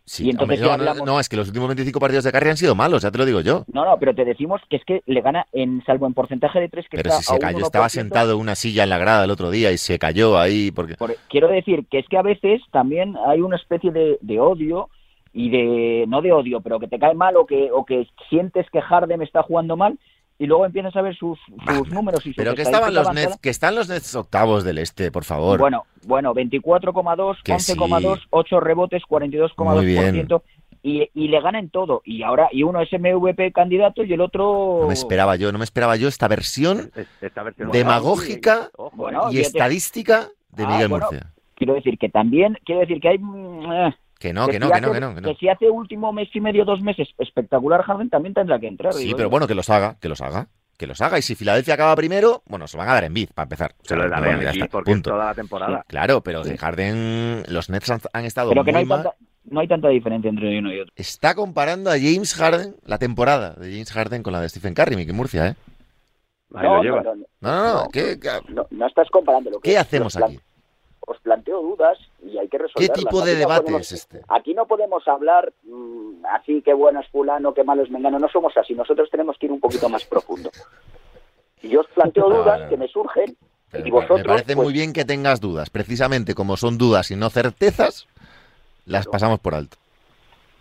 [0.05, 2.33] Sí, Y entonces hombre, no, no, hablamos- no, es que los últimos 25 partidos de
[2.33, 3.65] Curry han sido malos, ya te lo digo yo.
[3.73, 6.69] No, no, pero te decimos que es que le gana, en salvo en porcentaje de
[6.69, 7.67] tres, que Pero está si se cayó, 1%.
[7.67, 10.73] estaba sentado en una silla en la grada el otro día y se cayó ahí
[10.73, 10.97] porque...
[10.97, 14.89] Por- quiero decir que es que a veces también hay una especie de, de odio
[15.33, 18.67] y de no de odio, pero que te cae mal o que o que sientes
[18.71, 19.99] que Harden está jugando mal
[20.43, 21.39] y luego empiezas a ver sus,
[21.77, 24.79] sus números y sus Pero que estaban los Nets, que están los Nets octavos del
[24.79, 25.61] este, por favor.
[25.61, 28.27] Bueno, bueno, 24,2, Que 11,2, sí.
[28.31, 29.29] 8 rebotes, Muy
[29.87, 30.27] bien.
[30.27, 30.43] 42,2%
[30.83, 34.79] y, y le ganan todo y ahora y uno es MVP candidato y el otro
[34.81, 38.69] No me esperaba yo, no me esperaba yo esta versión Es- Esta versión demagógica.
[38.95, 41.33] Bueno, y estadística de Ah, Miguel bueno, Murcia.
[41.55, 44.81] quiero decir que también quiero decir que hay mm, eh, Que no, que no, que
[44.81, 45.29] no, que no, que no.
[45.31, 48.93] que si hace último mes y medio, dos meses espectacular Harden también tendrá que entrar.
[48.93, 50.47] Sí, digo pero bueno, que los haga, que los haga.
[50.79, 51.19] que los haga.
[51.19, 53.75] Y si Filadelfia acaba primero, bueno, se van a dar en bid para empezar.
[53.83, 55.85] Se lo en bid porque es toda la temporada.
[55.89, 59.61] Claro, pero de Harden, los Nets han, estado pero que muy no hay Tanta, no
[59.61, 60.95] hay tanta diferencia entre uno y otro.
[60.95, 64.95] Está comparando a James Harden, la temporada de James Harden con la de Stephen Curry,
[64.95, 65.55] Miki Murcia, ¿eh?
[66.51, 67.03] no, no,
[67.41, 68.17] no, no, ¿qué,
[68.71, 69.51] no, estás comparando.
[69.51, 70.39] Lo que ¿Qué hacemos aquí?
[71.07, 72.97] Os planteo dudas y hay que resolverlas.
[72.97, 74.23] ¿Qué tipo de debate es este?
[74.29, 78.19] Aquí no podemos hablar mmm, así, qué bueno es fulano, qué malo es mengano.
[78.19, 78.75] No somos así.
[78.75, 80.51] Nosotros tenemos que ir un poquito más profundo.
[81.61, 83.37] Y yo os planteo dudas que me surgen
[83.73, 84.19] y vosotros...
[84.19, 85.71] Me parece pues, muy bien que tengas dudas.
[85.71, 88.07] Precisamente como son dudas y no certezas,
[88.85, 89.77] las pasamos por alto.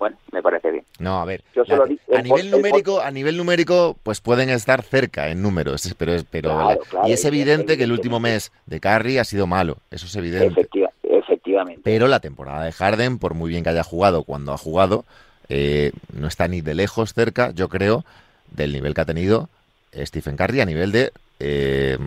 [0.01, 0.83] Bueno, me parece bien.
[0.97, 1.43] No, a ver.
[1.53, 5.43] Yo la, di, a nivel el, numérico, a nivel numérico, pues pueden estar cerca en
[5.43, 9.23] números, pero, pero claro, claro, y es evidente que el último mes de Curry ha
[9.25, 10.47] sido malo, eso es evidente.
[10.47, 11.81] Efectiva, efectivamente.
[11.83, 15.05] Pero la temporada de Harden, por muy bien que haya jugado cuando ha jugado,
[15.49, 18.03] eh, no está ni de lejos cerca, yo creo,
[18.49, 19.49] del nivel que ha tenido
[19.93, 21.99] Stephen Curry a nivel de eh,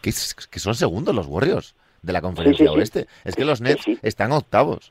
[0.00, 0.14] que,
[0.50, 3.06] que, son segundos los Warriors de la conferencia sí, sí, oeste.
[3.24, 4.90] Es que los Nets están octavos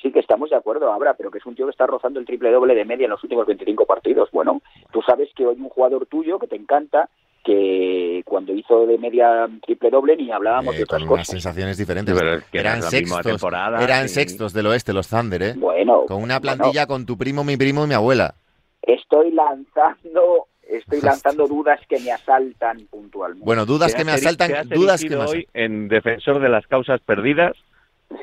[0.00, 2.26] sí que estamos de acuerdo, Abra, pero que es un tío que está rozando el
[2.26, 4.30] triple doble de media en los últimos 25 partidos.
[4.32, 4.60] Bueno,
[4.92, 7.08] tú sabes que hoy un jugador tuyo que te encanta,
[7.44, 11.28] que cuando hizo de media triple doble ni hablábamos eh, de otras con cosas.
[11.28, 12.14] unas sensaciones diferentes.
[12.14, 13.42] Pero es que eran sextos,
[13.80, 14.08] eran y...
[14.08, 15.54] sextos del oeste los Thunder, ¿eh?
[15.56, 18.34] Bueno, con una plantilla bueno, con tu primo, mi primo y mi abuela.
[18.82, 23.44] Estoy lanzando estoy lanzando dudas que me asaltan puntualmente.
[23.44, 25.36] Bueno, dudas que me asaltan, dudas que me asaltan.
[25.36, 27.56] hoy en defensor de las causas perdidas.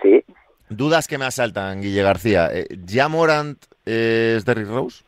[0.01, 0.23] Sí.
[0.69, 2.49] Dudas que me asaltan, Guille García.
[2.51, 5.04] Eh, ¿Ya Morant es Derrick Rose?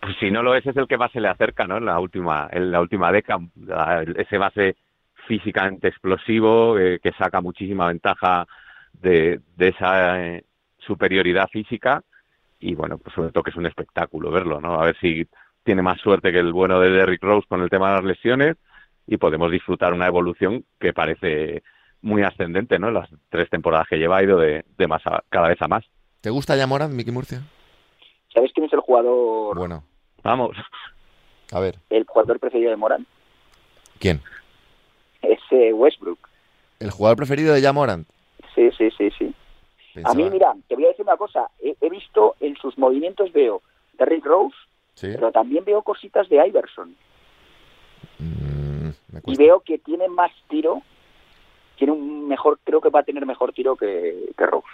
[0.00, 1.78] Pues si no lo es, es el que más se le acerca, ¿no?
[1.78, 3.42] En la última, en la última década,
[4.16, 4.76] ese base
[5.26, 8.46] físicamente explosivo eh, que saca muchísima ventaja
[8.92, 10.44] de, de esa eh,
[10.78, 12.02] superioridad física
[12.60, 14.80] y bueno, pues sobre todo que es un espectáculo verlo, ¿no?
[14.80, 15.26] A ver si
[15.64, 18.56] tiene más suerte que el bueno de Derrick Rose con el tema de las lesiones
[19.06, 21.62] y podemos disfrutar una evolución que parece
[22.06, 22.90] muy ascendente, ¿no?
[22.90, 25.84] Las tres temporadas que lleva ha ido de, de más a, cada vez a más.
[26.20, 27.42] ¿Te gusta ya Morant, Miki Murcia?
[28.32, 29.58] ¿Sabes quién es el jugador?
[29.58, 29.82] Bueno.
[30.22, 30.56] Vamos.
[31.52, 31.76] A ver.
[31.90, 33.06] El jugador preferido de Morant.
[33.98, 34.20] ¿Quién?
[35.22, 36.18] Es eh, Westbrook.
[36.80, 38.08] ¿El jugador preferido de Morant?
[38.54, 39.34] Sí, sí, sí, sí.
[39.94, 40.12] Pensaba...
[40.12, 41.48] A mí, mira, te voy a decir una cosa.
[41.60, 43.62] He, he visto en sus movimientos, veo
[43.98, 44.56] Derrick Rose,
[44.94, 45.08] ¿Sí?
[45.12, 46.94] pero también veo cositas de Iverson.
[48.18, 50.82] Mm, me Y veo que tiene más tiro,
[51.76, 54.66] tiene un mejor, creo que va a tener mejor tiro que, que Rose.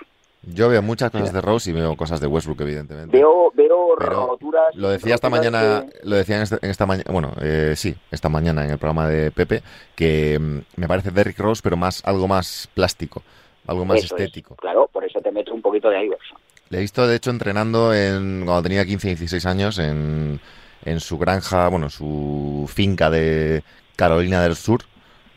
[0.44, 3.16] Yo veo muchas cosas de Rose y veo cosas de Westbrook, evidentemente.
[3.16, 4.74] Veo, veo Pero roturas.
[4.74, 8.28] Lo decía esta mañana, lo decía en, este- en esta mañana, bueno, eh, sí, esta
[8.28, 9.62] mañana en el programa de Pepe,
[9.94, 13.22] que mm, me parece Derrick Rose, pero más algo más plástico,
[13.68, 14.22] algo más Eso es.
[14.22, 14.56] estético.
[14.56, 16.38] Claro, por eso te meto un poquito de Iverson.
[16.70, 20.40] Le he visto, de hecho, entrenando en, cuando tenía 15, 16 años en,
[20.84, 23.62] en su granja, bueno, su finca de
[23.94, 24.80] Carolina del Sur,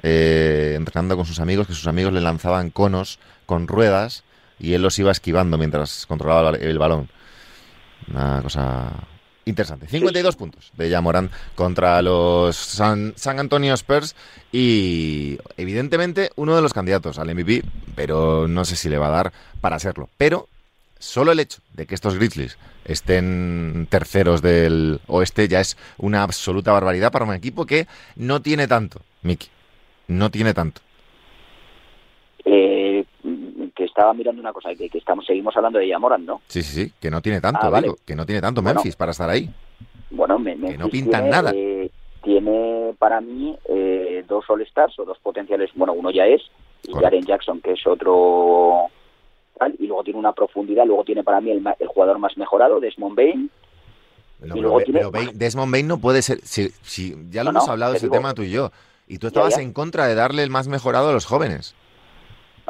[0.04, 4.24] eh, entrenando con sus amigos, que sus amigos le lanzaban conos con ruedas
[4.60, 7.10] y él los iba esquivando mientras controlaba el, el balón.
[8.08, 8.92] Una cosa
[9.46, 9.88] interesante.
[9.88, 14.16] 52 puntos de Jamoran contra los San, San Antonio Spurs
[14.52, 17.64] y evidentemente uno de los candidatos al MVP,
[17.96, 20.10] pero no sé si le va a dar para serlo.
[20.18, 20.50] Pero
[21.00, 26.72] solo el hecho de que estos Grizzlies estén terceros del oeste ya es una absoluta
[26.72, 29.50] barbaridad para un equipo que no tiene tanto, Miki.
[30.08, 30.82] No tiene tanto.
[32.48, 33.04] Eh,
[33.76, 36.42] que estaba mirando una cosa, que, que estamos seguimos hablando de Yamoran, ¿no?
[36.48, 37.88] Sí, sí, sí, que no tiene tanto, Ah, vale.
[37.88, 38.76] digo, que no tiene tanto Bueno.
[38.80, 39.50] Memphis para estar ahí.
[40.12, 41.52] Bueno, me, Que no Memphis pintan tiene, nada.
[41.56, 41.90] eh,
[42.24, 46.42] tiene para mí eh, dos All-Stars o dos potenciales, bueno, uno ya es,
[46.88, 46.94] y.
[46.94, 48.86] Jaren Jackson, que es otro
[49.58, 52.80] tal, y luego tiene una profundidad, luego tiene para mí el, el jugador más mejorado,
[52.80, 53.50] Desmond Bain,
[54.42, 56.40] No, pero, tiene- Desmond Bain no puede ser.
[56.44, 58.16] Si, si- ya lo No, hemos no, hablado de ese digo.
[58.18, 58.72] tema tú y yo.
[59.08, 59.62] Y tú estabas ya.
[59.62, 61.76] en contra de darle el más mejorado a los jóvenes.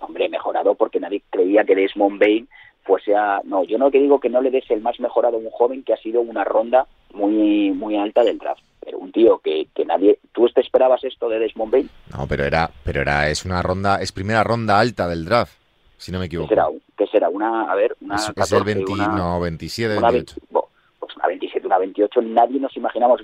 [0.01, 2.47] hombre, mejorado porque nadie creía que Desmond Bain
[2.83, 3.41] fuese a...
[3.45, 5.83] No, yo no que digo que no le des el más mejorado a un joven
[5.83, 9.85] que ha sido una ronda muy muy alta del draft, pero un tío que, que
[9.85, 10.19] nadie...
[10.33, 11.89] ¿Tú te esperabas esto de Desmond Bain?
[12.15, 15.53] No, pero era, pero era, es una ronda, es primera ronda alta del draft,
[15.97, 16.49] si no me ¿Qué equivoco.
[16.49, 16.67] será?
[16.97, 17.29] ¿Qué será?
[17.29, 20.41] Una, a ver, una Es, es el 14, 20, una- no, 27, una 28.
[20.41, 20.69] 20 bo-
[20.99, 23.21] pues una 27, una 28, nadie nos imaginamos.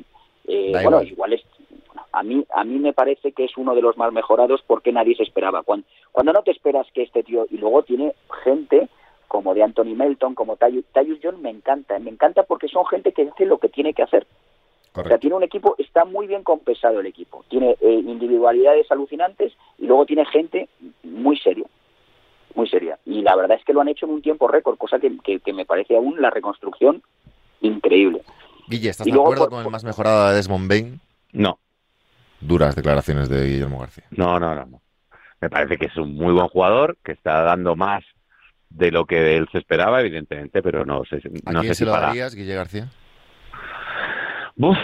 [0.47, 1.07] eh, bueno, igual.
[1.07, 1.41] igual es.
[2.13, 5.15] A mí, a mí me parece que es uno de los más mejorados porque nadie
[5.15, 5.63] se esperaba.
[5.63, 7.45] Cuando, cuando no te esperas que este tío.
[7.49, 8.89] Y luego tiene gente
[9.27, 10.83] como de Anthony Melton, como Tyus
[11.23, 11.97] John, me encanta.
[11.99, 14.23] Me encanta porque son gente que hace lo que tiene que hacer.
[14.23, 15.19] O sea, Correcto.
[15.19, 17.45] tiene un equipo, está muy bien compensado el equipo.
[17.47, 20.67] Tiene eh, individualidades alucinantes y luego tiene gente
[21.03, 21.65] muy seria.
[22.55, 22.99] Muy seria.
[23.05, 25.39] Y la verdad es que lo han hecho en un tiempo récord, cosa que, que-
[25.39, 27.01] que me parece aún la reconstrucción
[27.61, 28.21] increíble.
[28.67, 30.99] Guille, ¿estás Y de acuerdo por- con el más mejorado de Desmond Bain?
[31.31, 31.57] No,
[32.41, 34.03] Duras declaraciones de Guillermo García.
[34.11, 34.81] no, no, no, no.
[35.39, 38.03] Me parece que es un muy buen jugador, que está dando más
[38.69, 41.79] de lo que él se esperaba, evidentemente, pero no sé, ¿A no quién sé se
[41.79, 42.07] si lo para...
[42.07, 42.87] darías, Guille García?
[44.57, 44.77] Uf,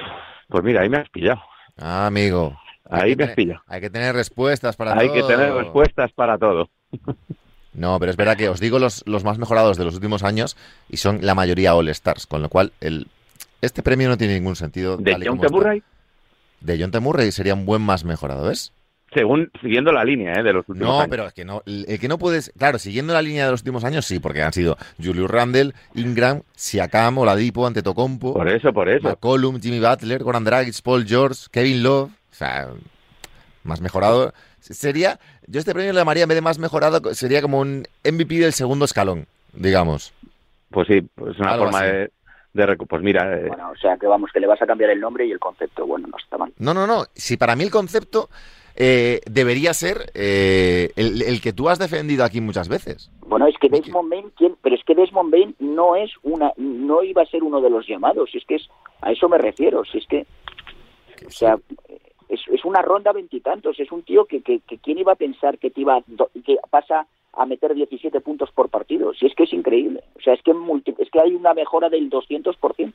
[0.48, 1.42] pues mira, ahí me has pillado.
[1.78, 2.58] Ah, amigo.
[2.90, 3.62] Hay Ahí me has pillado.
[3.68, 5.16] Hay que tener respuestas para Hay todo.
[5.16, 6.70] que tener respuestas para todo.
[7.74, 10.58] No, pero es verdad que os digo los, los más mejorados de los últimos años
[10.90, 13.08] y son la mayoría All Stars, con lo cual el,
[13.62, 14.98] este premio no tiene ningún sentido.
[14.98, 15.86] De John como está.
[16.62, 17.00] De John T.
[17.00, 18.74] Murray sería un buen más mejorado, ¿ves?
[19.14, 20.44] según siguiendo la línea ¿eh?
[20.44, 21.08] de los últimos No, años.
[21.10, 23.86] pero es que no, el que no puedes, claro, siguiendo la línea de los últimos
[23.86, 29.08] años sí, porque han sido Julius Randle, Ingram, Siakam, Oladipo, Antetokounmpo, Por eso, por eso.
[29.08, 32.68] McCollum, Jimmy Butler, Goran Dragic, Paul George, Kevin Love, o sea,
[33.64, 37.60] más mejorado sería, yo este premio le llamaría en vez de más mejorado sería como
[37.62, 40.14] un MVP del segundo escalón, digamos.
[40.70, 41.92] Pues sí, pues una Algo forma así.
[41.92, 42.12] de,
[42.58, 45.00] de Pues mira, eh, Bueno, o sea que vamos, que le vas a cambiar el
[45.00, 45.86] nombre y el concepto.
[45.86, 46.52] Bueno, no está mal.
[46.58, 47.06] No, no, no.
[47.14, 48.30] Si para mí el concepto
[48.76, 53.10] eh, debería ser eh, el, el que tú has defendido aquí muchas veces.
[53.22, 54.56] Bueno, es que Desmond Bain, ¿quién?
[54.62, 57.88] pero es que Desmond Bain no es una, no iba a ser uno de los
[57.88, 58.30] llamados.
[58.34, 58.68] Es que es
[59.02, 59.84] a eso me refiero.
[59.86, 60.26] Si es que,
[61.26, 61.58] o sea,
[62.30, 63.80] es, es una ronda veintitantos.
[63.80, 66.02] Es un tío que, que, que quién iba a pensar que te iba,
[66.46, 69.14] que pasa a meter 17 puntos por partido.
[69.14, 70.04] Si es que es increíble.
[70.18, 72.94] O sea, es que multi- es que hay una mejora del 200%,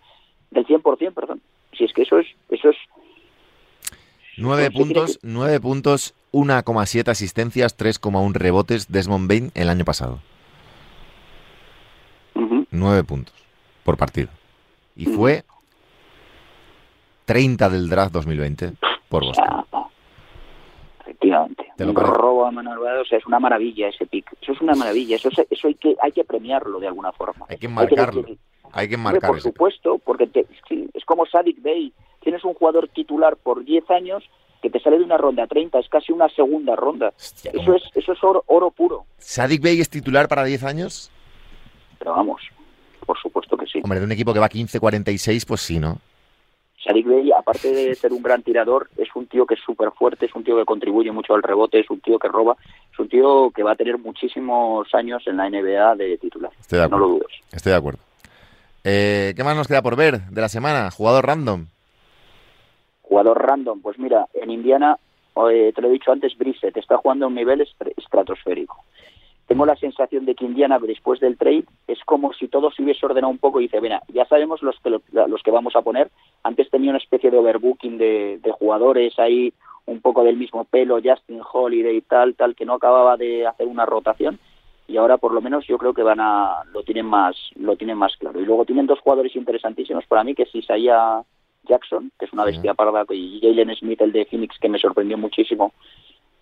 [0.51, 1.41] del 100%, perdón.
[1.77, 2.77] Si es que eso es, eso es
[4.39, 10.21] Nueve Pues, ¿qué puntos, nueve puntos, 1,7 asistencias, 3,1 rebotes Desmond Bain el año pasado.
[12.35, 12.67] ujú.
[12.71, 13.35] Nueve puntos
[13.85, 14.29] por partido.
[14.97, 15.45] Y fue
[17.27, 18.73] 30 del draft 2020
[19.09, 19.65] por Boston.
[21.77, 22.15] ¿Te lo un parece?
[22.15, 24.31] robo a mano o sea, es una maravilla ese pick.
[24.41, 25.17] Eso es una maravilla.
[25.17, 27.47] Eso, es- eso hay que hay que premiarlo de alguna forma.
[27.49, 28.25] Hay que marcarlo.
[28.75, 29.49] Hay que Hombre, marcar por ese.
[29.49, 30.47] supuesto, porque te-
[30.95, 31.93] es como Sadik Bey.
[32.21, 34.23] Tienes un jugador titular por 10 años
[34.63, 37.13] que te sale de una ronda 30, es casi una segunda ronda.
[37.17, 39.05] Hostia, Eso es eso es oro, oro puro.
[39.19, 41.11] ¿Sadik Bey es titular para 10 años?
[41.99, 42.41] Pero vamos,
[43.05, 43.81] por supuesto que sí.
[43.83, 45.99] Hombre, de un equipo que va 15-46, pues sí, ¿no?
[46.85, 50.27] Sadik Bey, aparte de ser un gran tirador, es un tío que es súper fuerte,
[50.27, 52.57] es un tío que contribuye mucho al rebote, es un tío que roba,
[52.93, 56.51] es un tío que va a tener muchísimos años en la NBA de titular.
[56.61, 57.07] Estoy de No acuerdo.
[57.07, 57.37] lo dudes.
[57.53, 58.01] Estoy de acuerdo.
[58.85, 60.91] Eh, ¿Qué más nos queda por ver de la semana?
[60.91, 61.67] Jugador random.
[63.03, 64.97] Jugador random, pues mira, en Indiana,
[65.51, 67.67] eh, te lo he dicho antes, Brissett está jugando a un nivel
[67.97, 68.85] estratosférico.
[69.53, 73.05] Tengo la sensación de que Indiana, después del trade, es como si todo se hubiese
[73.05, 75.83] ordenado un poco y dice, mira, ya sabemos los que, lo- los que vamos a
[75.83, 76.11] poner.
[76.43, 79.53] Antes tenía una especie de overbooking de, de jugadores ahí,
[79.87, 83.67] un poco del mismo pelo, Justin Holiday y tal, tal, que no acababa de hacer
[83.67, 84.39] una rotación.
[84.89, 87.99] Y ahora, por lo menos, yo creo que van a lo tienen más lo tienen
[87.99, 88.41] más claro.
[88.41, 91.23] Y luego tienen dos jugadores interesantísimos para mí, que es Isaiah
[91.65, 95.17] Jackson, que es una bestia parda, y Jalen Smith, el de Phoenix, que me sorprendió
[95.19, 95.73] muchísimo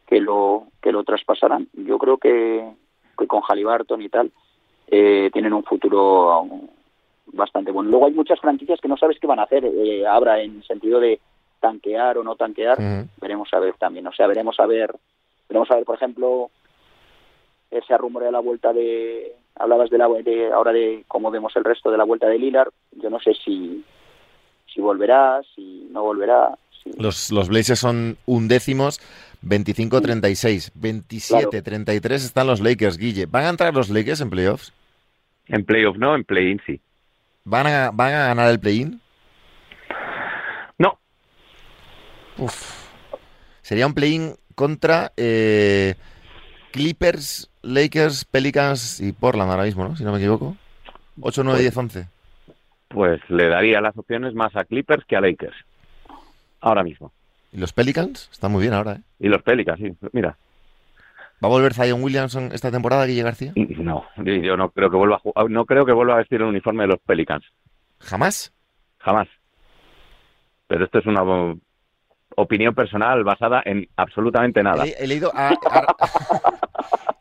[0.06, 1.68] que lo que lo traspasaran.
[1.74, 2.64] Yo creo que,
[3.26, 4.30] con Halliburton y tal
[4.88, 6.46] eh, tienen un futuro
[7.32, 7.90] bastante bueno.
[7.90, 10.98] Luego hay muchas franquicias que no sabes qué van a hacer eh, ahora en sentido
[11.00, 11.20] de
[11.60, 12.76] tanquear o no tanquear.
[13.20, 14.06] Veremos a ver también.
[14.06, 14.94] O sea, veremos a ver,
[15.48, 16.50] veremos a ver, por ejemplo,
[17.70, 21.64] ese rumor de la vuelta de hablabas de la de ahora de cómo vemos el
[21.64, 22.70] resto de la vuelta de Lillard.
[22.92, 23.84] Yo no sé si
[24.72, 26.56] si volverá, si no volverá.
[26.82, 29.00] si- Los, los Blazers son undécimos,
[29.42, 30.72] 25-36.
[30.74, 33.26] 27-33 están los Lakers, Guille.
[33.26, 34.72] ¿Van a entrar los Lakers en playoffs?
[35.52, 36.80] en playoff no, en play-in sí.
[37.44, 39.00] ¿Van a, van a ganar el play-in?
[40.78, 40.98] No,
[42.38, 42.88] Uf.
[43.62, 45.94] Sería un play-in contra eh,
[46.72, 49.96] Clippers, Lakers, Pelicans y Portland ahora mismo, ¿no?
[49.96, 50.56] Si no me equivoco.
[51.20, 52.06] 8, 9, 10, 11.
[52.88, 55.56] pues le daría las opciones más a Clippers que a Lakers.
[56.60, 57.12] Ahora mismo.
[57.52, 58.28] ¿Y los Pelicans?
[58.32, 59.00] Están muy bien ahora, ¿eh?
[59.18, 59.92] Y los Pelicans, sí.
[60.12, 60.36] Mira,
[61.42, 63.52] ¿Va a volver Zion Williamson esta temporada, Guille García?
[63.56, 66.48] no, yo no creo que vuelva a jugar, no creo que vuelva a vestir el
[66.48, 67.44] uniforme de los Pelicans.
[68.00, 68.52] ¿Jamás?
[68.98, 69.26] Jamás.
[70.66, 71.22] Pero esto es una
[72.36, 74.84] opinión personal basada en absolutamente nada.
[74.86, 75.48] He, he leído a...
[75.48, 75.96] a-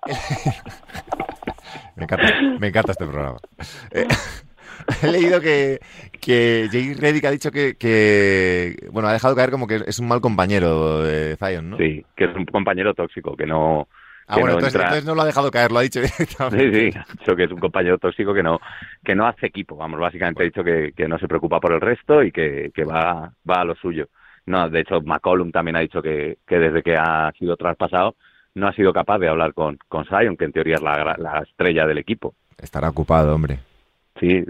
[1.95, 3.38] me, encanta, me encanta este programa.
[5.03, 5.80] He leído que,
[6.21, 10.07] que Jay Reddick ha dicho que, que, Bueno, ha dejado caer como que es un
[10.07, 11.77] mal compañero de Zion, ¿no?
[11.77, 13.88] Sí, que es un compañero tóxico, que no...
[14.27, 16.01] Ah, que bueno, no entonces, entra- entonces no lo ha dejado caer, lo ha dicho
[16.03, 16.91] Sí, directamente.
[16.91, 18.59] sí, ha dicho que es un compañero tóxico que no
[19.03, 21.82] que no hace equipo, vamos, básicamente ha dicho que, que no se preocupa por el
[21.82, 24.07] resto y que, que va, va a lo suyo.
[24.45, 28.15] No, de hecho, McCollum también ha dicho que, que desde que ha sido traspasado
[28.55, 31.39] no ha sido capaz de hablar con, con Zion, que en teoría es la, la
[31.39, 32.36] estrella del equipo.
[32.57, 33.59] Estará ocupado, hombre.
[34.20, 34.43] Sí,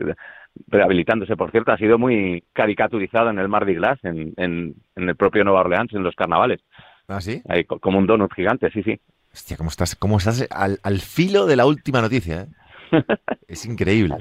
[0.67, 5.15] rehabilitándose, por cierto, ha sido muy caricaturizado en el Mardi Gras, en, en, en el
[5.15, 6.61] propio Nueva Orleans, en los carnavales.
[7.07, 7.41] ¿Ah, sí?
[7.47, 8.99] Ahí, como un donut gigante, sí, sí.
[9.33, 12.47] Hostia, ¿cómo estás, cómo estás al, al filo de la última noticia?
[12.91, 13.03] ¿eh?
[13.47, 14.15] Es increíble.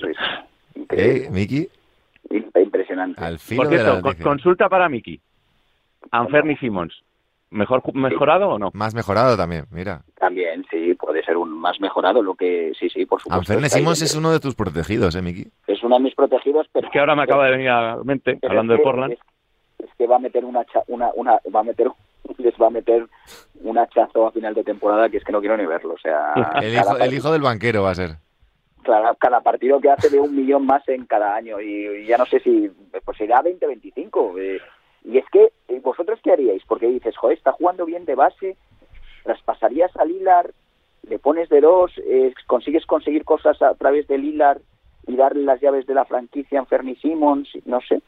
[0.75, 1.69] ¿Eh, increíble, Miki?
[2.55, 3.23] impresionante.
[3.23, 4.25] Al filo Por de la cierto, noticia.
[4.25, 5.21] consulta para Miki.
[6.11, 6.95] Anferni Simons,
[7.51, 8.71] ¿mejor mejorado o no?
[8.75, 10.03] Más mejorado también, mira.
[10.19, 13.41] También, sí, puede ser un más mejorado lo que, sí, sí, por supuesto.
[13.41, 15.47] Anferne está ahí Simons es uno de tus protegidos, ¿eh, Miki?
[15.67, 16.87] Es uno de mis protegidos, pero...
[16.87, 19.13] Es que ahora me acaba de venir a la mente, hablando es de que- Portland.
[19.13, 19.19] Es,
[19.79, 21.89] es que va a meter una, cha- una, una, va a meter,
[22.39, 23.07] les va a meter
[23.63, 26.33] un hachazo a final de temporada que es que no quiero ni verlo, o sea...
[26.63, 28.17] El hijo, el hijo del banquero va a ser.
[28.85, 32.17] Cada, cada partido que hace de un millón más en cada año y, y ya
[32.17, 32.71] no sé si
[33.05, 34.61] pues irá 20-25 eh,
[35.09, 38.57] y es que eh, vosotros qué haríais porque dices joder está jugando bien de base
[39.25, 40.53] traspasarías a Lilar
[41.09, 44.61] le pones de dos eh, consigues conseguir cosas a través de Lilar
[45.07, 48.03] y darle las llaves de la franquicia a Fernie Simmons no sé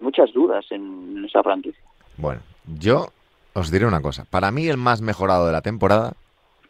[0.00, 1.82] muchas dudas en esa franquicia
[2.18, 2.42] Bueno,
[2.78, 3.08] yo
[3.56, 4.26] os diré una cosa.
[4.28, 6.12] Para mí el más mejorado de la temporada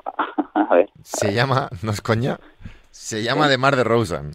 [0.54, 2.38] a ver se llama, no es coña,
[2.90, 4.32] se llama DeMar DeRozan.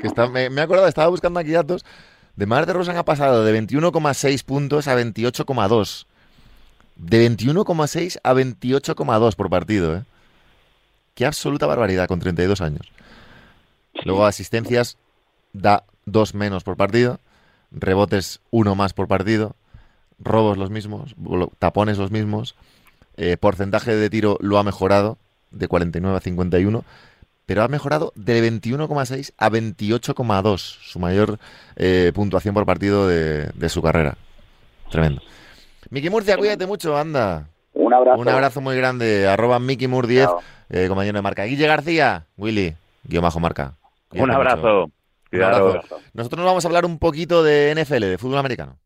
[0.00, 1.84] Que está, me, me he acordado, estaba buscando aquí datos.
[2.38, 6.06] DeMar DeRozan ha pasado de 21,6 puntos a 28,2.
[6.94, 10.04] De 21,6 a 28,2 por partido, ¿eh?
[11.16, 12.92] Qué absoluta barbaridad con 32 años.
[14.04, 14.98] Luego asistencias
[15.52, 17.18] da dos menos por partido,
[17.72, 19.56] rebotes uno más por partido,
[20.20, 21.16] robos los mismos,
[21.58, 22.54] tapones los mismos,
[23.16, 25.18] eh, porcentaje de tiro lo ha mejorado
[25.50, 26.84] de 49 a 51,
[27.48, 31.38] pero ha mejorado de 21,6 a 28,2, su mayor
[31.76, 34.18] eh, puntuación por partido de, de su carrera.
[34.90, 35.22] Tremendo.
[35.88, 37.48] Miki Murcia, cuídate mucho, anda.
[37.72, 39.26] un abrazo Un abrazo muy grande.
[39.26, 40.40] Arroba Miki Mur 10, Chao.
[40.68, 41.44] eh, compañero de marca.
[41.44, 42.74] Guille García, Willy,
[43.04, 43.76] guion bajo marca.
[44.12, 44.32] Un mucho.
[44.34, 44.84] abrazo.
[45.32, 45.70] Un abrazo.
[45.70, 45.80] Cuidado.
[46.12, 48.78] Nosotros nos vamos a hablar un poquito de NFL, de fútbol americano.